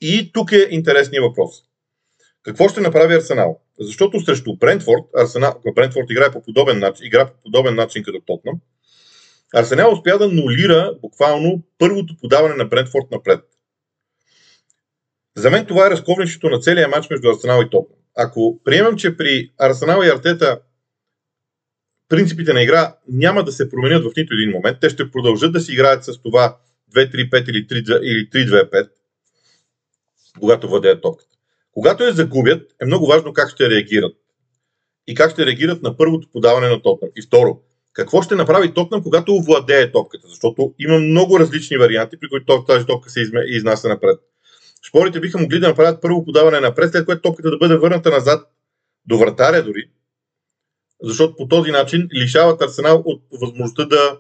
И 0.01 0.31
тук 0.33 0.51
е 0.51 0.67
интересният 0.71 1.25
въпрос. 1.25 1.51
Какво 2.43 2.69
ще 2.69 2.81
направи 2.81 3.13
Арсенал? 3.13 3.59
Защото 3.79 4.19
срещу 4.19 4.55
Брентфорд, 4.55 5.03
Арсенал, 5.17 5.61
Брентфорд 5.75 6.09
играе 6.09 6.31
по 6.31 6.41
подобен 6.41 6.79
начин, 6.79 7.05
игра 7.05 7.25
по 7.25 7.41
подобен 7.43 7.75
начин 7.75 8.03
като 8.03 8.21
Тотнам, 8.25 8.59
Арсенал 9.53 9.93
успя 9.93 10.17
да 10.17 10.27
нулира 10.27 10.97
буквално 11.01 11.63
първото 11.77 12.15
подаване 12.21 12.55
на 12.55 12.65
Брентфорд 12.65 13.11
напред. 13.11 13.39
За 15.37 15.49
мен 15.49 15.65
това 15.65 15.87
е 15.87 15.89
разковничето 15.89 16.49
на 16.49 16.59
целия 16.59 16.87
матч 16.87 17.09
между 17.09 17.29
Арсенал 17.29 17.61
и 17.61 17.69
Тотнам. 17.69 17.99
Ако 18.17 18.61
приемам, 18.63 18.95
че 18.95 19.17
при 19.17 19.51
Арсенал 19.57 20.03
и 20.03 20.09
Артета 20.09 20.59
принципите 22.09 22.53
на 22.53 22.61
игра 22.61 22.95
няма 23.07 23.43
да 23.43 23.51
се 23.51 23.69
променят 23.69 24.03
в 24.03 24.15
нито 24.17 24.33
един 24.33 24.51
момент, 24.51 24.77
те 24.81 24.89
ще 24.89 25.11
продължат 25.11 25.53
да 25.53 25.59
си 25.59 25.73
играят 25.73 26.03
с 26.03 26.21
това 26.21 26.57
2-3-5 26.95 27.49
или 27.49 27.67
3-2-5, 28.27 28.89
когато 30.39 30.67
владеят 30.67 31.01
топката. 31.01 31.37
Когато 31.71 32.03
я 32.03 32.13
загубят, 32.13 32.71
е 32.81 32.85
много 32.85 33.07
важно 33.07 33.33
как 33.33 33.49
ще 33.49 33.69
реагират. 33.69 34.15
И 35.07 35.15
как 35.15 35.31
ще 35.31 35.45
реагират 35.45 35.83
на 35.83 35.97
първото 35.97 36.27
подаване 36.31 36.67
на 36.67 36.81
Тотнам. 36.81 37.09
И 37.15 37.21
второ, 37.21 37.61
какво 37.93 38.21
ще 38.21 38.35
направи 38.35 38.73
Тотнам, 38.73 39.03
когато 39.03 39.35
овладее 39.35 39.91
топката? 39.91 40.27
Защото 40.27 40.73
има 40.79 40.99
много 40.99 41.39
различни 41.39 41.77
варианти, 41.77 42.19
при 42.19 42.29
които 42.29 42.65
тази 42.65 42.85
топка 42.85 43.09
се 43.09 43.31
изнася 43.47 43.89
напред. 43.89 44.19
Шпорите 44.87 45.19
биха 45.19 45.39
могли 45.39 45.59
да 45.59 45.67
направят 45.67 46.01
първо 46.01 46.25
подаване 46.25 46.59
напред, 46.59 46.91
след 46.91 47.05
което 47.05 47.21
топката 47.21 47.49
да 47.49 47.57
бъде 47.57 47.77
върната 47.77 48.09
назад 48.09 48.47
до 49.05 49.17
вратаря 49.17 49.63
дори, 49.63 49.89
защото 51.03 51.35
по 51.35 51.47
този 51.47 51.71
начин 51.71 52.09
лишават 52.13 52.61
Арсенал 52.61 53.03
от 53.05 53.23
възможността 53.31 53.85
да, 53.85 54.19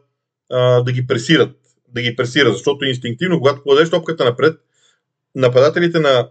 да 0.83 0.91
ги 0.91 1.07
пресират. 1.07 1.57
Да 1.87 2.01
ги 2.01 2.15
пресира, 2.15 2.51
защото 2.51 2.85
инстинктивно, 2.85 3.39
когато 3.39 3.63
подадеш 3.63 3.89
топката 3.89 4.25
напред, 4.25 4.59
нападателите 5.35 5.99
на 5.99 6.29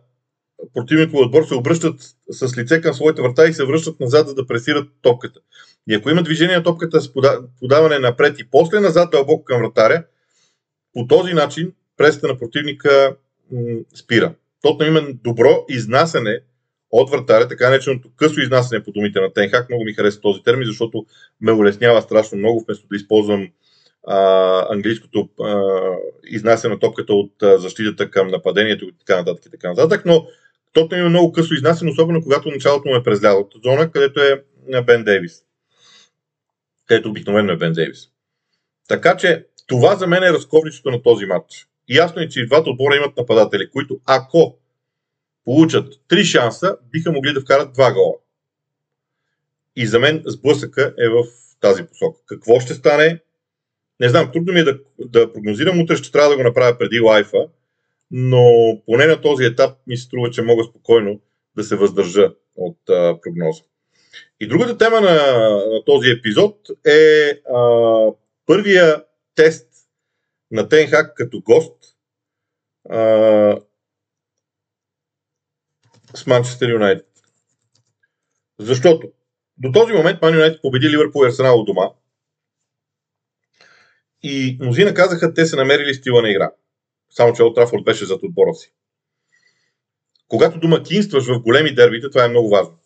противниковия 0.74 1.26
отбор 1.26 1.44
се 1.44 1.54
обръщат 1.54 2.00
с 2.30 2.58
лице 2.58 2.80
към 2.80 2.94
своите 2.94 3.22
врата 3.22 3.46
и 3.46 3.52
се 3.52 3.64
връщат 3.64 4.00
назад, 4.00 4.28
за 4.28 4.34
да 4.34 4.46
пресират 4.46 4.88
топката. 5.02 5.40
И 5.88 5.94
ако 5.94 6.10
има 6.10 6.22
движение 6.22 6.56
на 6.56 6.62
топката 6.62 7.00
с 7.00 7.12
подаване 7.60 7.98
напред 7.98 8.38
и 8.38 8.50
после 8.50 8.80
назад 8.80 9.10
дълбоко 9.10 9.44
към 9.44 9.62
вратаря, 9.62 10.04
по 10.92 11.06
този 11.06 11.32
начин 11.32 11.72
пресата 11.96 12.28
на 12.28 12.38
противника 12.38 13.16
м- 13.52 13.78
спира. 13.94 14.34
Тотнам 14.62 14.88
има 14.88 15.02
добро 15.24 15.64
изнасяне 15.68 16.40
от 16.90 17.10
вратаря, 17.10 17.48
така 17.48 17.70
нареченото 17.70 18.10
късо 18.16 18.40
изнасяне 18.40 18.82
по 18.82 18.92
думите 18.92 19.20
на 19.20 19.32
Тенхак. 19.32 19.68
Много 19.68 19.84
ми 19.84 19.92
харесва 19.92 20.20
този 20.20 20.42
термин, 20.42 20.66
защото 20.66 21.06
ме 21.40 21.52
улеснява 21.52 22.02
страшно 22.02 22.38
много, 22.38 22.64
вместо 22.64 22.86
да 22.88 22.96
използвам 22.96 23.48
а, 24.06 24.74
английското 24.74 25.28
а, 25.40 25.60
изнасяне 26.26 26.74
на 26.74 26.80
топката 26.80 27.12
от 27.14 27.42
а, 27.42 27.58
защитата 27.58 28.10
към 28.10 28.28
нападението 28.28 28.84
и 28.84 28.92
така 28.98 29.16
нататък 29.16 29.46
и 29.46 29.50
така 29.50 29.68
нататък. 29.68 30.02
Но 30.06 30.26
Тотнам 30.72 31.00
има 31.00 31.08
много 31.08 31.32
късо 31.32 31.54
изнасяне, 31.54 31.90
особено 31.90 32.22
когато 32.22 32.48
началото 32.48 32.88
му 32.88 32.96
е 32.96 33.02
през 33.02 33.22
лятата 33.22 33.58
зона, 33.64 33.90
където 33.90 34.20
е 34.20 34.42
Бен 34.82 35.04
Дейвис. 35.04 35.42
Където 36.86 37.08
обикновено 37.08 37.52
е 37.52 37.56
Бен 37.56 37.72
Дейвис. 37.72 38.08
Така 38.88 39.16
че 39.16 39.46
това 39.66 39.96
за 39.96 40.06
мен 40.06 40.22
е 40.22 40.32
разковничето 40.32 40.90
на 40.90 41.02
този 41.02 41.26
матч. 41.26 41.68
Ясно 41.88 42.22
е, 42.22 42.28
че 42.28 42.40
и 42.40 42.46
двата 42.46 42.70
отбора 42.70 42.96
имат 42.96 43.16
нападатели, 43.16 43.70
които 43.70 44.00
ако 44.06 44.58
получат 45.44 45.94
три 46.08 46.24
шанса, 46.24 46.76
биха 46.92 47.12
могли 47.12 47.32
да 47.32 47.40
вкарат 47.40 47.72
два 47.72 47.92
гола. 47.92 48.14
И 49.76 49.86
за 49.86 49.98
мен 49.98 50.22
сблъсъка 50.26 50.94
е 50.98 51.08
в 51.08 51.24
тази 51.60 51.86
посока. 51.86 52.20
Какво 52.26 52.60
ще 52.60 52.74
стане? 52.74 53.20
Не 54.00 54.08
знам, 54.08 54.30
трудно 54.32 54.52
ми 54.52 54.60
е 54.60 54.64
да, 54.64 54.78
да 54.98 55.32
прогнозирам. 55.32 55.80
Утре 55.80 55.96
ще 55.96 56.12
трябва 56.12 56.30
да 56.30 56.36
го 56.36 56.42
направя 56.42 56.78
преди 56.78 57.00
лайфа, 57.00 57.48
но 58.10 58.46
поне 58.86 59.06
на 59.06 59.20
този 59.20 59.44
етап 59.44 59.78
ми 59.86 59.96
се 59.96 60.04
струва, 60.04 60.30
че 60.30 60.42
мога 60.42 60.64
спокойно 60.64 61.20
да 61.56 61.64
се 61.64 61.76
въздържа 61.76 62.32
от 62.56 62.78
а, 62.90 63.20
прогноза. 63.22 63.62
И 64.40 64.48
другата 64.48 64.78
тема 64.78 65.00
на, 65.00 65.14
на 65.72 65.84
този 65.84 66.10
епизод 66.10 66.58
е 66.86 67.30
а, 67.30 68.08
първия 68.46 69.04
тест 69.34 69.68
на 70.50 70.68
Тенхак 70.68 71.16
като 71.16 71.40
гост 71.40 71.96
а, 72.90 72.98
с 76.14 76.26
Манчестър 76.26 76.68
Юнайтед. 76.68 77.06
Защото 78.58 79.12
до 79.58 79.72
този 79.72 79.92
момент 79.92 80.22
Ман 80.22 80.34
Юнайтед 80.34 80.62
победи 80.62 80.90
Ливърпул 80.90 81.24
и 81.24 81.26
Арсенал 81.26 81.64
дома. 81.64 81.90
И 84.22 84.58
мнозина 84.60 84.94
казаха, 84.94 85.34
те 85.34 85.46
са 85.46 85.56
намерили 85.56 85.94
стила 85.94 86.22
на 86.22 86.30
игра. 86.30 86.52
Само, 87.10 87.32
че 87.32 87.42
Олд 87.42 87.54
Трафорд 87.54 87.84
беше 87.84 88.04
зад 88.04 88.22
отбора 88.22 88.54
си. 88.54 88.72
Когато 90.28 90.60
домакинстваш 90.60 91.26
в 91.26 91.40
големи 91.40 91.74
дербита, 91.74 92.10
това 92.10 92.24
е 92.24 92.28
много 92.28 92.48
важно. 92.48 92.78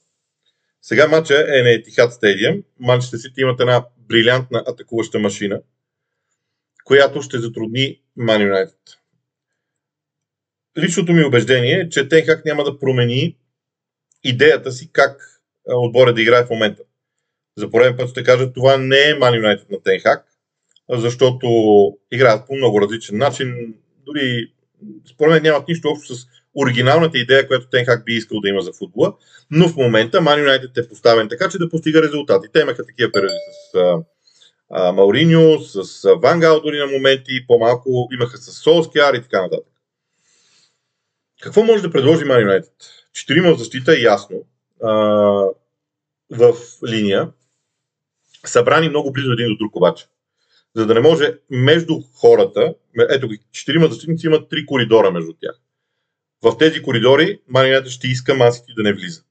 Сега 0.82 1.08
матча 1.08 1.44
е 1.58 1.62
на 1.62 1.70
Етихад 1.70 2.12
Стадиум. 2.12 2.62
Манчестър 2.80 3.18
Сити 3.18 3.40
имат 3.40 3.60
една 3.60 3.84
брилянтна 3.98 4.64
атакуваща 4.66 5.18
машина, 5.18 5.60
която 6.84 7.22
ще 7.22 7.38
затрудни 7.38 8.00
Ман 8.16 8.42
Юнайтед 8.42 8.98
личното 10.78 11.12
ми 11.12 11.24
убеждение 11.24 11.80
е, 11.80 11.88
че 11.88 12.08
Тенхак 12.08 12.44
няма 12.44 12.64
да 12.64 12.78
промени 12.78 13.36
идеята 14.24 14.72
си 14.72 14.90
как 14.92 15.42
отборът 15.68 16.14
да 16.14 16.22
играе 16.22 16.44
в 16.44 16.50
момента. 16.50 16.82
За 17.56 17.70
пореден 17.70 17.96
път 17.96 18.10
ще 18.10 18.22
кажа, 18.22 18.52
това 18.52 18.76
не 18.76 18.96
е 18.96 19.14
Man 19.14 19.40
United 19.40 19.70
на 19.70 19.82
Тенхак, 19.82 20.26
защото 20.90 21.48
играят 22.12 22.46
по 22.46 22.54
много 22.54 22.80
различен 22.80 23.18
начин. 23.18 23.74
Дори 24.06 24.52
според 25.14 25.32
мен 25.32 25.42
нямат 25.42 25.68
нищо 25.68 25.88
общо 25.88 26.14
с 26.14 26.26
оригиналната 26.56 27.18
идея, 27.18 27.46
която 27.46 27.68
Тенхак 27.68 28.04
би 28.04 28.12
искал 28.12 28.40
да 28.40 28.48
има 28.48 28.60
за 28.60 28.72
футбола, 28.72 29.14
но 29.50 29.68
в 29.68 29.76
момента 29.76 30.20
Man 30.20 30.46
United 30.46 30.84
е 30.84 30.88
поставен 30.88 31.28
така, 31.28 31.48
че 31.48 31.58
да 31.58 31.68
постига 31.68 32.02
резултати. 32.02 32.48
Те 32.52 32.60
имаха 32.60 32.86
такива 32.86 33.12
периоди 33.12 33.34
с 33.72 33.78
а, 33.78 33.98
а, 34.70 34.92
Мауриньо, 34.92 35.60
с 35.60 36.08
Вангал 36.22 36.60
дори 36.60 36.78
на 36.78 36.86
моменти, 36.86 37.46
по-малко 37.46 38.08
имаха 38.12 38.38
с 38.38 38.52
Солскияр 38.52 39.14
и 39.14 39.22
така 39.22 39.42
нататък. 39.42 39.66
Какво 41.42 41.62
може 41.62 41.82
да 41.82 41.90
предложи 41.90 42.24
Man 42.24 42.46
United? 42.46 42.70
Четирима 43.12 43.54
в 43.54 43.58
защита 43.58 44.00
ясно. 44.00 44.36
А, 44.82 44.90
в 46.30 46.54
линия. 46.88 47.28
Събрани 48.44 48.88
много 48.88 49.12
близо 49.12 49.32
един 49.32 49.48
до 49.48 49.56
друг 49.56 49.76
обаче. 49.76 50.06
За 50.74 50.86
да 50.86 50.94
не 50.94 51.00
може 51.00 51.34
между 51.50 52.00
хората, 52.14 52.74
ето 53.10 53.28
четирима 53.52 53.86
защитници 53.86 54.26
имат 54.26 54.48
три 54.48 54.66
коридора 54.66 55.10
между 55.10 55.32
тях. 55.32 55.60
В 56.42 56.58
тези 56.58 56.82
коридори 56.82 57.40
Man 57.50 57.80
United 57.80 57.88
ще 57.88 58.08
иска 58.08 58.34
Масити 58.34 58.72
да 58.76 58.82
не 58.82 58.92
влиза. 58.92 59.22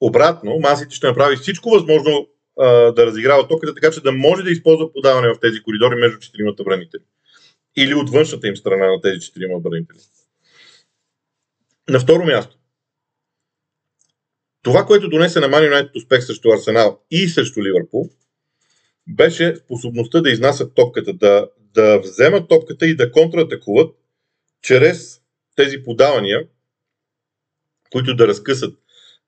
Обратно, 0.00 0.58
Масити 0.58 0.96
ще 0.96 1.06
направи 1.06 1.36
всичко 1.36 1.70
възможно 1.70 2.28
а, 2.60 2.66
да 2.92 3.06
разиграва 3.06 3.48
токата, 3.48 3.74
така 3.74 3.90
че 3.90 4.00
да 4.00 4.12
може 4.12 4.42
да 4.42 4.50
използва 4.50 4.92
подаване 4.92 5.28
в 5.28 5.40
тези 5.40 5.62
коридори 5.62 5.94
между 5.94 6.18
четиримата 6.18 6.64
бранители. 6.64 7.02
Или 7.76 7.94
от 7.94 8.10
външната 8.10 8.48
им 8.48 8.56
страна 8.56 8.86
на 8.86 9.00
тези 9.00 9.20
четирима 9.20 9.60
бранители. 9.60 9.98
На 11.88 12.00
второ 12.00 12.24
място, 12.24 12.56
това, 14.62 14.86
което 14.86 15.08
донесе 15.08 15.40
на 15.40 15.48
Ман 15.48 15.64
Юнайтед 15.64 15.96
успех 15.96 16.24
срещу 16.24 16.52
Арсенал 16.52 17.00
и 17.10 17.28
срещу 17.28 17.64
Ливърпул, 17.64 18.10
беше 19.06 19.56
способността 19.56 20.20
да 20.20 20.30
изнасят 20.30 20.74
топката, 20.74 21.12
да, 21.12 21.48
да 21.74 21.98
вземат 21.98 22.48
топката 22.48 22.86
и 22.86 22.96
да 22.96 23.12
контратакуват 23.12 23.96
чрез 24.62 25.20
тези 25.56 25.82
подавания, 25.82 26.46
които 27.92 28.16
да 28.16 28.28
разкъсат 28.28 28.78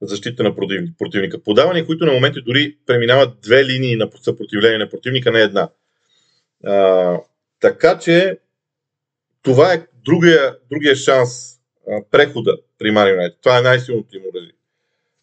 защита 0.02 0.42
на 0.42 0.54
противника. 0.98 1.42
Подавания, 1.42 1.86
които 1.86 2.06
на 2.06 2.12
моменти 2.12 2.40
дори 2.42 2.76
преминават 2.86 3.40
две 3.40 3.64
линии 3.64 3.96
на 3.96 4.10
съпротивление 4.20 4.78
на 4.78 4.90
противника, 4.90 5.32
не 5.32 5.40
една. 5.40 5.70
А, 6.64 7.16
така 7.60 7.98
че 7.98 8.38
това 9.42 9.72
е 9.72 9.86
другия, 10.04 10.58
другия 10.70 10.96
шанс 10.96 11.60
прехода 12.10 12.58
при 12.78 12.88
Юнайтед. 12.88 13.38
Това 13.42 13.58
е 13.58 13.62
най-силното 13.62 14.16
им 14.16 14.22
урази. 14.22 14.52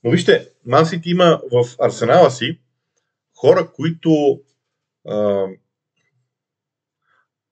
Но 0.04 0.12
вижте, 0.12 0.50
Ман 0.66 0.86
има 1.06 1.42
в 1.52 1.76
арсенала 1.80 2.32
си 2.32 2.60
хора, 3.36 3.72
които 3.74 4.42
а, 5.08 5.48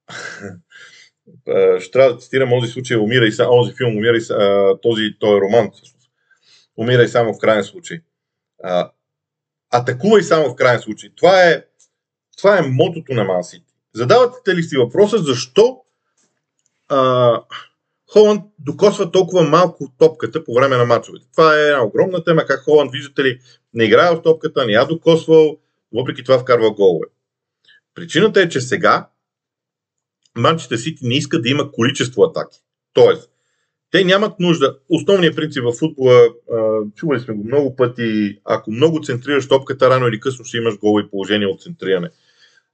ще 1.80 1.91
трябва 1.91 2.13
да 2.13 2.19
цитирам 2.19 2.49
този 2.49 2.71
случай, 2.71 2.97
умира 2.97 3.25
и 3.25 3.38
този 3.38 3.73
филм, 3.73 3.97
умира 3.97 4.17
и 4.17 4.21
а, 4.30 4.77
този, 4.82 5.15
този 5.19 5.41
роман, 5.41 5.71
всъщност. 5.73 6.10
Умира 6.77 7.04
и 7.04 7.08
само 7.08 7.34
в 7.34 7.38
крайен 7.38 7.63
случай. 7.63 7.99
Атакува 9.71 10.19
и 10.19 10.23
само 10.23 10.49
в 10.49 10.56
крайен 10.56 10.80
случай. 10.80 11.10
Това 11.15 11.43
е, 11.43 11.63
това 12.38 12.58
е 12.58 12.62
мотото 12.62 13.13
на 13.13 13.23
Ман 13.23 13.43
Сити. 13.43 13.73
Задавате 13.93 14.56
ли 14.56 14.63
си 14.63 14.77
въпроса 14.77 15.17
защо 15.17 15.82
а, 16.89 17.41
Холанд 18.12 18.43
докосва 18.60 19.12
толкова 19.12 19.43
малко 19.43 19.91
топката 19.97 20.43
по 20.43 20.54
време 20.54 20.77
на 20.77 20.86
мачовете. 20.86 21.25
Това 21.32 21.58
е 21.58 21.62
една 21.62 21.84
огромна 21.84 22.23
тема, 22.23 22.45
как 22.45 22.63
Холанд, 22.63 22.91
виждате 22.91 23.23
ли, 23.23 23.39
не 23.73 23.84
играе 23.84 24.15
в 24.15 24.21
топката, 24.21 24.65
не 24.65 24.71
я 24.71 24.86
докосвал, 24.86 25.58
въпреки 25.93 26.23
това 26.23 26.39
вкарва 26.39 26.71
голове. 26.71 27.06
Причината 27.95 28.41
е, 28.41 28.49
че 28.49 28.62
сега 28.62 29.08
Манчестър 30.37 30.77
Сити 30.77 31.07
не 31.07 31.15
иска 31.15 31.41
да 31.41 31.49
има 31.49 31.71
количество 31.71 32.23
атаки. 32.23 32.59
Тоест, 32.93 33.29
те 33.91 34.03
нямат 34.03 34.39
нужда. 34.39 34.77
Основният 34.89 35.35
принцип 35.35 35.63
в 35.63 35.73
футбола, 35.73 36.27
чували 36.95 37.19
сме 37.19 37.33
го 37.33 37.43
много 37.43 37.75
пъти, 37.75 38.39
ако 38.45 38.71
много 38.71 39.03
центрираш 39.03 39.47
топката, 39.47 39.89
рано 39.89 40.07
или 40.07 40.19
късно 40.19 40.45
ще 40.45 40.57
имаш 40.57 40.77
голови 40.77 41.09
положения 41.09 41.49
от 41.49 41.61
центриране. 41.61 42.09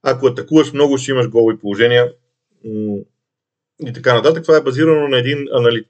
Ако 0.02 0.26
атакуваш 0.26 0.72
много, 0.72 0.98
ще 0.98 1.10
имаш 1.10 1.28
голови 1.28 1.58
положения 1.58 2.12
и 3.86 3.92
така 3.94 4.14
нататък. 4.14 4.42
Това 4.42 4.56
е 4.56 4.62
базирано 4.62 5.08
на 5.08 5.18
един 5.18 5.48
анали... 5.52 5.84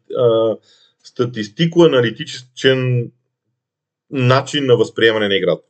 статистико-аналитичен 1.04 3.11
начин 4.11 4.66
на 4.66 4.76
възприемане 4.76 5.28
на 5.28 5.37
играта. 5.37 5.62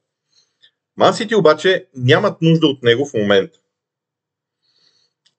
Мансити 0.96 1.34
обаче 1.34 1.87
нямат 1.96 2.42
нужда 2.42 2.66
от 2.66 2.82
него 2.82 3.06
в 3.06 3.14
момента. 3.14 3.58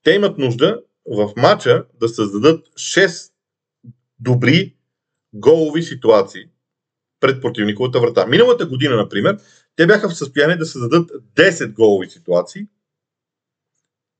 Те 0.03 0.11
имат 0.11 0.37
нужда 0.37 0.81
в 1.05 1.33
матча 1.37 1.85
да 1.99 2.09
създадат 2.09 2.67
6 2.67 3.31
добри 4.19 4.75
голови 5.33 5.83
ситуации 5.83 6.49
пред 7.19 7.41
противниковата 7.41 7.99
врата. 7.99 8.25
Миналата 8.25 8.65
година, 8.65 8.95
например, 8.95 9.37
те 9.75 9.87
бяха 9.87 10.09
в 10.09 10.17
състояние 10.17 10.55
да 10.55 10.65
създадат 10.65 11.11
10 11.35 11.73
голови 11.73 12.09
ситуации 12.09 12.67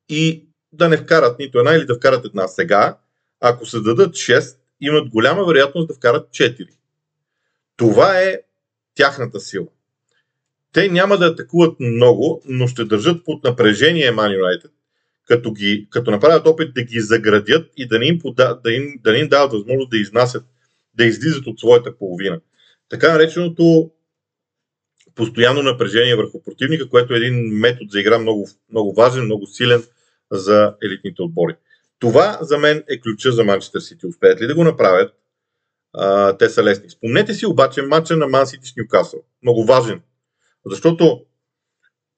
и 0.08 0.46
да 0.72 0.88
не 0.88 0.96
вкарат 0.96 1.38
нито 1.38 1.58
една 1.58 1.74
или 1.74 1.86
да 1.86 1.94
вкарат 1.94 2.24
една 2.24 2.48
сега. 2.48 2.98
Ако 3.40 3.66
се 3.66 3.80
дадат 3.80 4.14
6, 4.14 4.56
имат 4.80 5.08
голяма 5.08 5.44
вероятност 5.44 5.88
да 5.88 5.94
вкарат 5.94 6.28
4. 6.28 6.68
Това 7.76 8.20
е 8.20 8.40
тяхната 8.94 9.40
сила. 9.40 9.66
Те 10.72 10.88
няма 10.88 11.16
да 11.18 11.26
атакуват 11.26 11.80
много, 11.80 12.42
но 12.44 12.66
ще 12.66 12.84
държат 12.84 13.24
под 13.24 13.44
напрежение 13.44 14.12
Man 14.12 14.40
United, 14.40 14.70
като, 15.30 15.52
ги, 15.52 15.86
като 15.90 16.10
направят 16.10 16.46
опит 16.46 16.74
да 16.74 16.82
ги 16.82 17.00
заградят 17.00 17.70
и 17.76 17.88
да 17.88 17.98
не 17.98 18.06
им, 18.06 18.18
пода, 18.18 18.60
да 18.64 18.72
им, 18.72 19.00
да 19.02 19.12
не 19.12 19.18
им 19.18 19.28
дават 19.28 19.52
възможност 19.52 19.90
да 19.90 19.98
изнасят, 19.98 20.44
да 20.94 21.04
излизат 21.04 21.46
от 21.46 21.58
своята 21.58 21.96
половина. 21.96 22.40
Така 22.88 23.12
нареченото 23.12 23.90
постоянно 25.14 25.62
напрежение 25.62 26.16
върху 26.16 26.42
противника, 26.42 26.88
което 26.88 27.14
е 27.14 27.16
един 27.16 27.34
метод 27.34 27.88
за 27.90 28.00
игра 28.00 28.18
много, 28.18 28.48
много 28.70 28.94
важен, 28.94 29.24
много 29.24 29.46
силен 29.46 29.82
за 30.30 30.74
елитните 30.84 31.22
отбори. 31.22 31.54
Това 31.98 32.38
за 32.40 32.58
мен 32.58 32.84
е 32.88 33.00
ключа 33.00 33.32
за 33.32 33.44
Манчестър 33.44 33.80
Сити. 33.80 34.06
Успеят 34.06 34.40
ли 34.40 34.46
да 34.46 34.54
го 34.54 34.64
направят? 34.64 35.14
А, 35.92 36.36
те 36.36 36.48
са 36.48 36.62
лесни. 36.62 36.90
Спомнете 36.90 37.34
си 37.34 37.46
обаче 37.46 37.82
матча 37.82 38.16
на 38.16 38.28
Ман 38.28 38.46
Сити 38.46 38.68
с 38.68 38.76
Ньюкасъл. 38.76 39.20
Много 39.42 39.64
важен. 39.64 40.00
Защото 40.66 41.24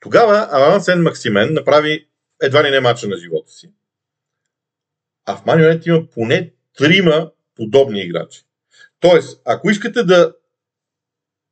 тогава 0.00 0.48
Алан 0.50 0.80
Сен 0.80 1.02
Максимен 1.02 1.54
направи 1.54 2.06
едва 2.42 2.64
ли 2.64 2.70
не 2.70 2.80
матча 2.80 3.08
на 3.08 3.16
живота 3.16 3.52
си. 3.52 3.70
А 5.26 5.36
в 5.36 5.46
Ман 5.46 5.80
има 5.86 6.08
поне 6.08 6.52
трима 6.78 7.30
подобни 7.56 8.00
играчи. 8.00 8.42
Тоест, 9.00 9.42
ако 9.44 9.70
искате 9.70 10.02
да 10.02 10.34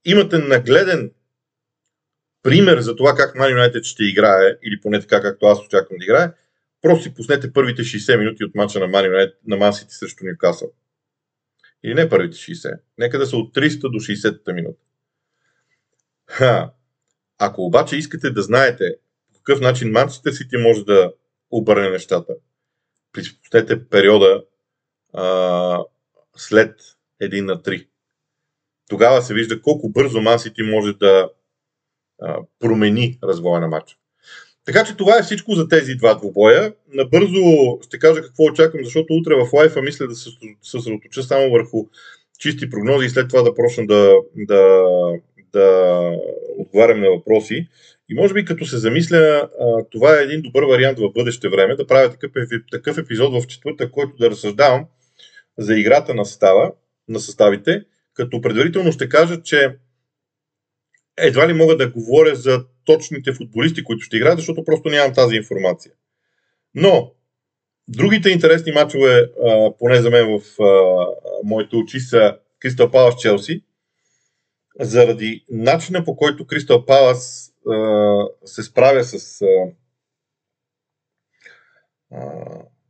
имате 0.05 0.39
нагледен 0.39 1.13
пример 2.43 2.81
за 2.81 2.97
това 2.97 3.15
как 3.15 3.35
Man 3.35 3.55
United 3.55 3.83
ще 3.83 4.05
играе, 4.05 4.57
или 4.63 4.81
поне 4.81 5.01
така 5.01 5.23
както 5.23 5.47
аз 5.47 5.61
очаквам 5.61 5.99
да 5.99 6.05
играе, 6.05 6.33
просто 6.83 7.03
си 7.03 7.15
пуснете 7.15 7.53
първите 7.53 7.83
60 7.83 8.19
минути 8.19 8.45
от 8.45 8.55
мача 8.55 8.81
на 8.81 8.87
Man 8.87 9.09
United, 9.09 9.35
на 9.47 9.57
Man 9.57 9.71
срещу 9.71 10.25
Ньюкасъл. 10.25 10.73
Или 11.83 11.95
не 11.95 12.09
първите 12.09 12.37
60. 12.37 12.79
Нека 12.99 13.19
да 13.19 13.27
са 13.27 13.37
от 13.37 13.55
300 13.55 13.81
до 13.81 13.99
60-та 13.99 14.53
минута. 14.53 14.83
Ха. 16.27 16.73
Ако 17.39 17.63
обаче 17.63 17.97
искате 17.97 18.31
да 18.31 18.43
знаете 18.43 18.97
какъв 19.45 19.61
начин 19.61 19.91
Манчестър 19.91 20.33
Сити 20.33 20.57
може 20.57 20.85
да 20.85 21.13
обърне 21.51 21.91
нещата, 21.91 22.35
приспустете 23.13 23.89
периода 23.89 24.45
а, 25.13 25.85
след 26.37 26.81
1 27.23 27.41
на 27.41 27.63
3. 27.63 27.87
Тогава 28.89 29.23
се 29.23 29.35
вижда 29.35 29.63
колко 29.63 29.89
бързо 29.89 30.21
Ман 30.21 30.39
Сити 30.39 30.63
може 30.63 30.93
да 30.93 31.31
а, 32.23 32.39
промени 32.59 33.19
развоя 33.23 33.61
на 33.61 33.69
матча. 33.69 33.97
Така 34.65 34.85
че 34.85 34.97
това 34.97 35.19
е 35.19 35.23
всичко 35.23 35.55
за 35.55 35.69
тези 35.69 35.95
два 35.95 36.15
двубоя. 36.15 36.75
Набързо 36.93 37.79
ще 37.83 37.99
кажа 37.99 38.23
какво 38.23 38.45
очаквам, 38.45 38.85
защото 38.85 39.15
утре 39.15 39.35
в 39.35 39.53
лайфа 39.53 39.83
мисля 39.83 40.07
да 40.07 40.15
се 40.15 40.31
съсредоточа 40.63 41.23
само 41.23 41.51
върху 41.51 41.87
чисти 42.39 42.71
прогнози 42.71 43.07
и 43.07 43.11
след 43.11 43.29
това 43.29 43.43
да 43.43 43.55
почна 43.55 43.87
да, 43.87 44.15
да, 44.37 44.83
да 45.53 46.17
отговарям 46.59 47.01
на 47.01 47.11
въпроси. 47.11 47.69
И 48.11 48.15
може 48.15 48.35
би 48.35 48.45
като 48.45 48.67
се 48.67 48.79
замисля, 48.79 49.49
това 49.91 50.19
е 50.19 50.23
един 50.23 50.43
добър 50.43 50.63
вариант 50.63 50.99
в 50.99 51.13
бъдеще 51.13 51.49
време 51.49 51.77
да 51.77 51.87
правя 51.87 52.11
такъв, 52.11 52.33
такъв 52.71 52.99
епизод 52.99 53.43
в 53.43 53.47
четвърта, 53.47 53.91
който 53.91 54.17
да 54.17 54.31
разсъждавам 54.31 54.87
за 55.59 55.79
играта 55.79 56.15
на, 56.15 56.25
състава, 56.25 56.73
на 57.09 57.21
съставите, 57.21 57.85
като 58.15 58.41
предварително 58.41 58.93
ще 58.93 59.09
кажа, 59.09 59.43
че 59.43 59.77
едва 61.19 61.49
ли 61.49 61.53
мога 61.53 61.77
да 61.77 61.91
говоря 61.91 62.35
за 62.35 62.65
точните 62.85 63.33
футболисти, 63.33 63.85
които 63.85 64.05
ще 64.05 64.17
играят, 64.17 64.39
защото 64.39 64.65
просто 64.65 64.89
нямам 64.89 65.15
тази 65.15 65.37
информация. 65.37 65.93
Но, 66.75 67.13
другите 67.89 68.31
интересни 68.31 68.73
матчове, 68.73 69.31
поне 69.79 70.03
за 70.03 70.11
мен 70.11 70.39
в 70.39 70.57
моите 71.45 71.77
очи, 71.77 72.01
са 72.01 72.37
Кристал 72.59 72.91
Палас 72.91 73.17
Челси, 73.17 73.63
заради 74.81 75.45
начина 75.51 76.05
по 76.05 76.17
който 76.17 76.47
Кристал 76.47 76.87
Палас 76.87 77.53
се 78.45 78.63
справя 78.63 79.05
с 79.05 79.45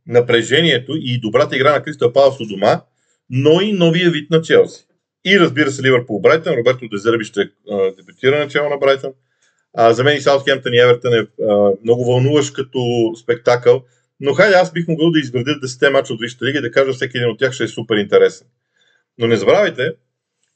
напрежението 0.07 0.91
и 0.95 1.19
добрата 1.19 1.55
игра 1.55 1.71
на 1.71 1.83
Кристал 1.83 2.13
Палас 2.13 2.39
у 2.39 2.45
дома, 2.45 2.81
но 3.29 3.61
и 3.61 3.73
новия 3.73 4.11
вид 4.11 4.31
на 4.31 4.41
Челси. 4.41 4.85
И 5.25 5.39
разбира 5.39 5.71
се, 5.71 5.83
Ливърпул 5.83 6.19
Брайтън. 6.19 6.53
Роберто 6.53 6.87
Дезерби 6.87 7.25
ще 7.25 7.49
дебютира 7.97 8.39
начало 8.39 8.69
на 8.69 8.77
Брайтън. 8.77 9.11
А, 9.73 9.93
за 9.93 10.03
мен 10.03 10.17
и 10.17 10.21
Саутхемптън 10.21 10.73
и 10.73 10.79
Евертън 10.79 11.13
е 11.13 11.43
а, 11.43 11.71
много 11.83 12.05
вълнуващ 12.05 12.53
като 12.53 13.11
спектакъл. 13.21 13.83
Но 14.19 14.33
хайде, 14.33 14.55
аз 14.55 14.73
бих 14.73 14.87
могъл 14.87 15.11
да 15.11 15.19
изградя 15.19 15.51
10 15.51 15.89
мача 15.89 16.13
от 16.13 16.19
Висшата 16.21 16.45
лига 16.45 16.59
и 16.59 16.61
да 16.61 16.71
кажа 16.71 16.93
всеки 16.93 17.17
един 17.17 17.29
от 17.29 17.39
тях 17.39 17.53
ще 17.53 17.63
е 17.63 17.67
супер 17.67 17.95
интересен. 17.95 18.47
Но 19.17 19.27
не 19.27 19.37
забравяйте, 19.37 19.93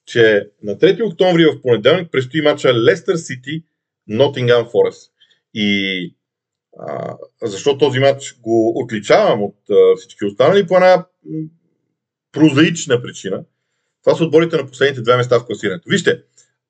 че 0.05 0.49
на 0.63 0.75
3 0.75 1.05
октомври 1.05 1.45
в 1.45 1.61
понеделник 1.61 2.11
предстои 2.11 2.41
мача 2.41 2.73
Лестър 2.73 3.15
Сити 3.15 3.63
Нотингам 4.07 4.69
Форест. 4.71 5.11
И 5.53 6.15
а, 6.79 7.17
защо 7.43 7.77
този 7.77 7.99
матч 7.99 8.37
го 8.41 8.73
отличавам 8.75 9.43
от 9.43 9.57
а, 9.69 9.95
всички 9.97 10.25
останали 10.25 10.67
по 10.67 10.75
една 10.75 11.05
прозаична 12.31 13.01
причина– 13.01 13.43
това 14.05 14.17
са 14.17 14.23
отборите 14.23 14.57
на 14.57 14.67
последните 14.67 15.01
две 15.01 15.17
места 15.17 15.39
в 15.39 15.45
класирането. 15.45 15.89
Вижте, 15.89 16.21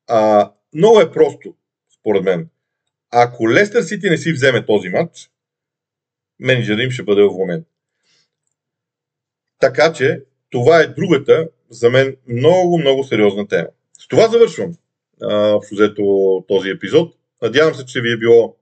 а, 0.07 0.51
много 0.73 0.99
е 0.99 1.11
просто, 1.11 1.55
според 1.99 2.23
мен. 2.23 2.49
Ако 3.11 3.49
Лестър 3.49 3.81
Сити 3.81 4.09
не 4.09 4.17
си 4.17 4.33
вземе 4.33 4.65
този 4.65 4.89
матч, 4.89 5.29
менеджерът 6.39 6.83
им 6.83 6.91
ще 6.91 7.03
бъде 7.03 7.21
уволнен. 7.21 7.65
Така 9.59 9.93
че, 9.93 10.23
това 10.49 10.81
е 10.81 10.87
другата, 10.87 11.49
за 11.69 11.89
мен, 11.89 12.17
много, 12.27 12.77
много 12.77 13.03
сериозна 13.03 13.47
тема. 13.47 13.67
С 13.99 14.07
това 14.07 14.27
завършвам 14.27 14.73
в 15.21 15.61
взето 15.71 16.03
този 16.47 16.69
епизод. 16.69 17.15
Надявам 17.45 17.75
се, 17.75 17.85
че 17.85 18.01
ви 18.01 18.11
е 18.11 18.17
било 18.17 18.57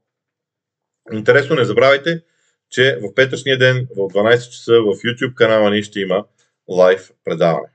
интересно. 1.13 1.55
Не 1.55 1.65
забравяйте, 1.65 2.23
че 2.69 2.99
в 3.01 3.13
петъчния 3.15 3.57
ден 3.57 3.87
в 3.89 3.95
12 3.95 4.49
часа 4.49 4.71
в 4.73 4.95
YouTube 4.95 5.33
канала 5.33 5.69
ни 5.71 5.83
ще 5.83 5.99
има 5.99 6.25
лайв 6.69 7.11
предаване. 7.23 7.72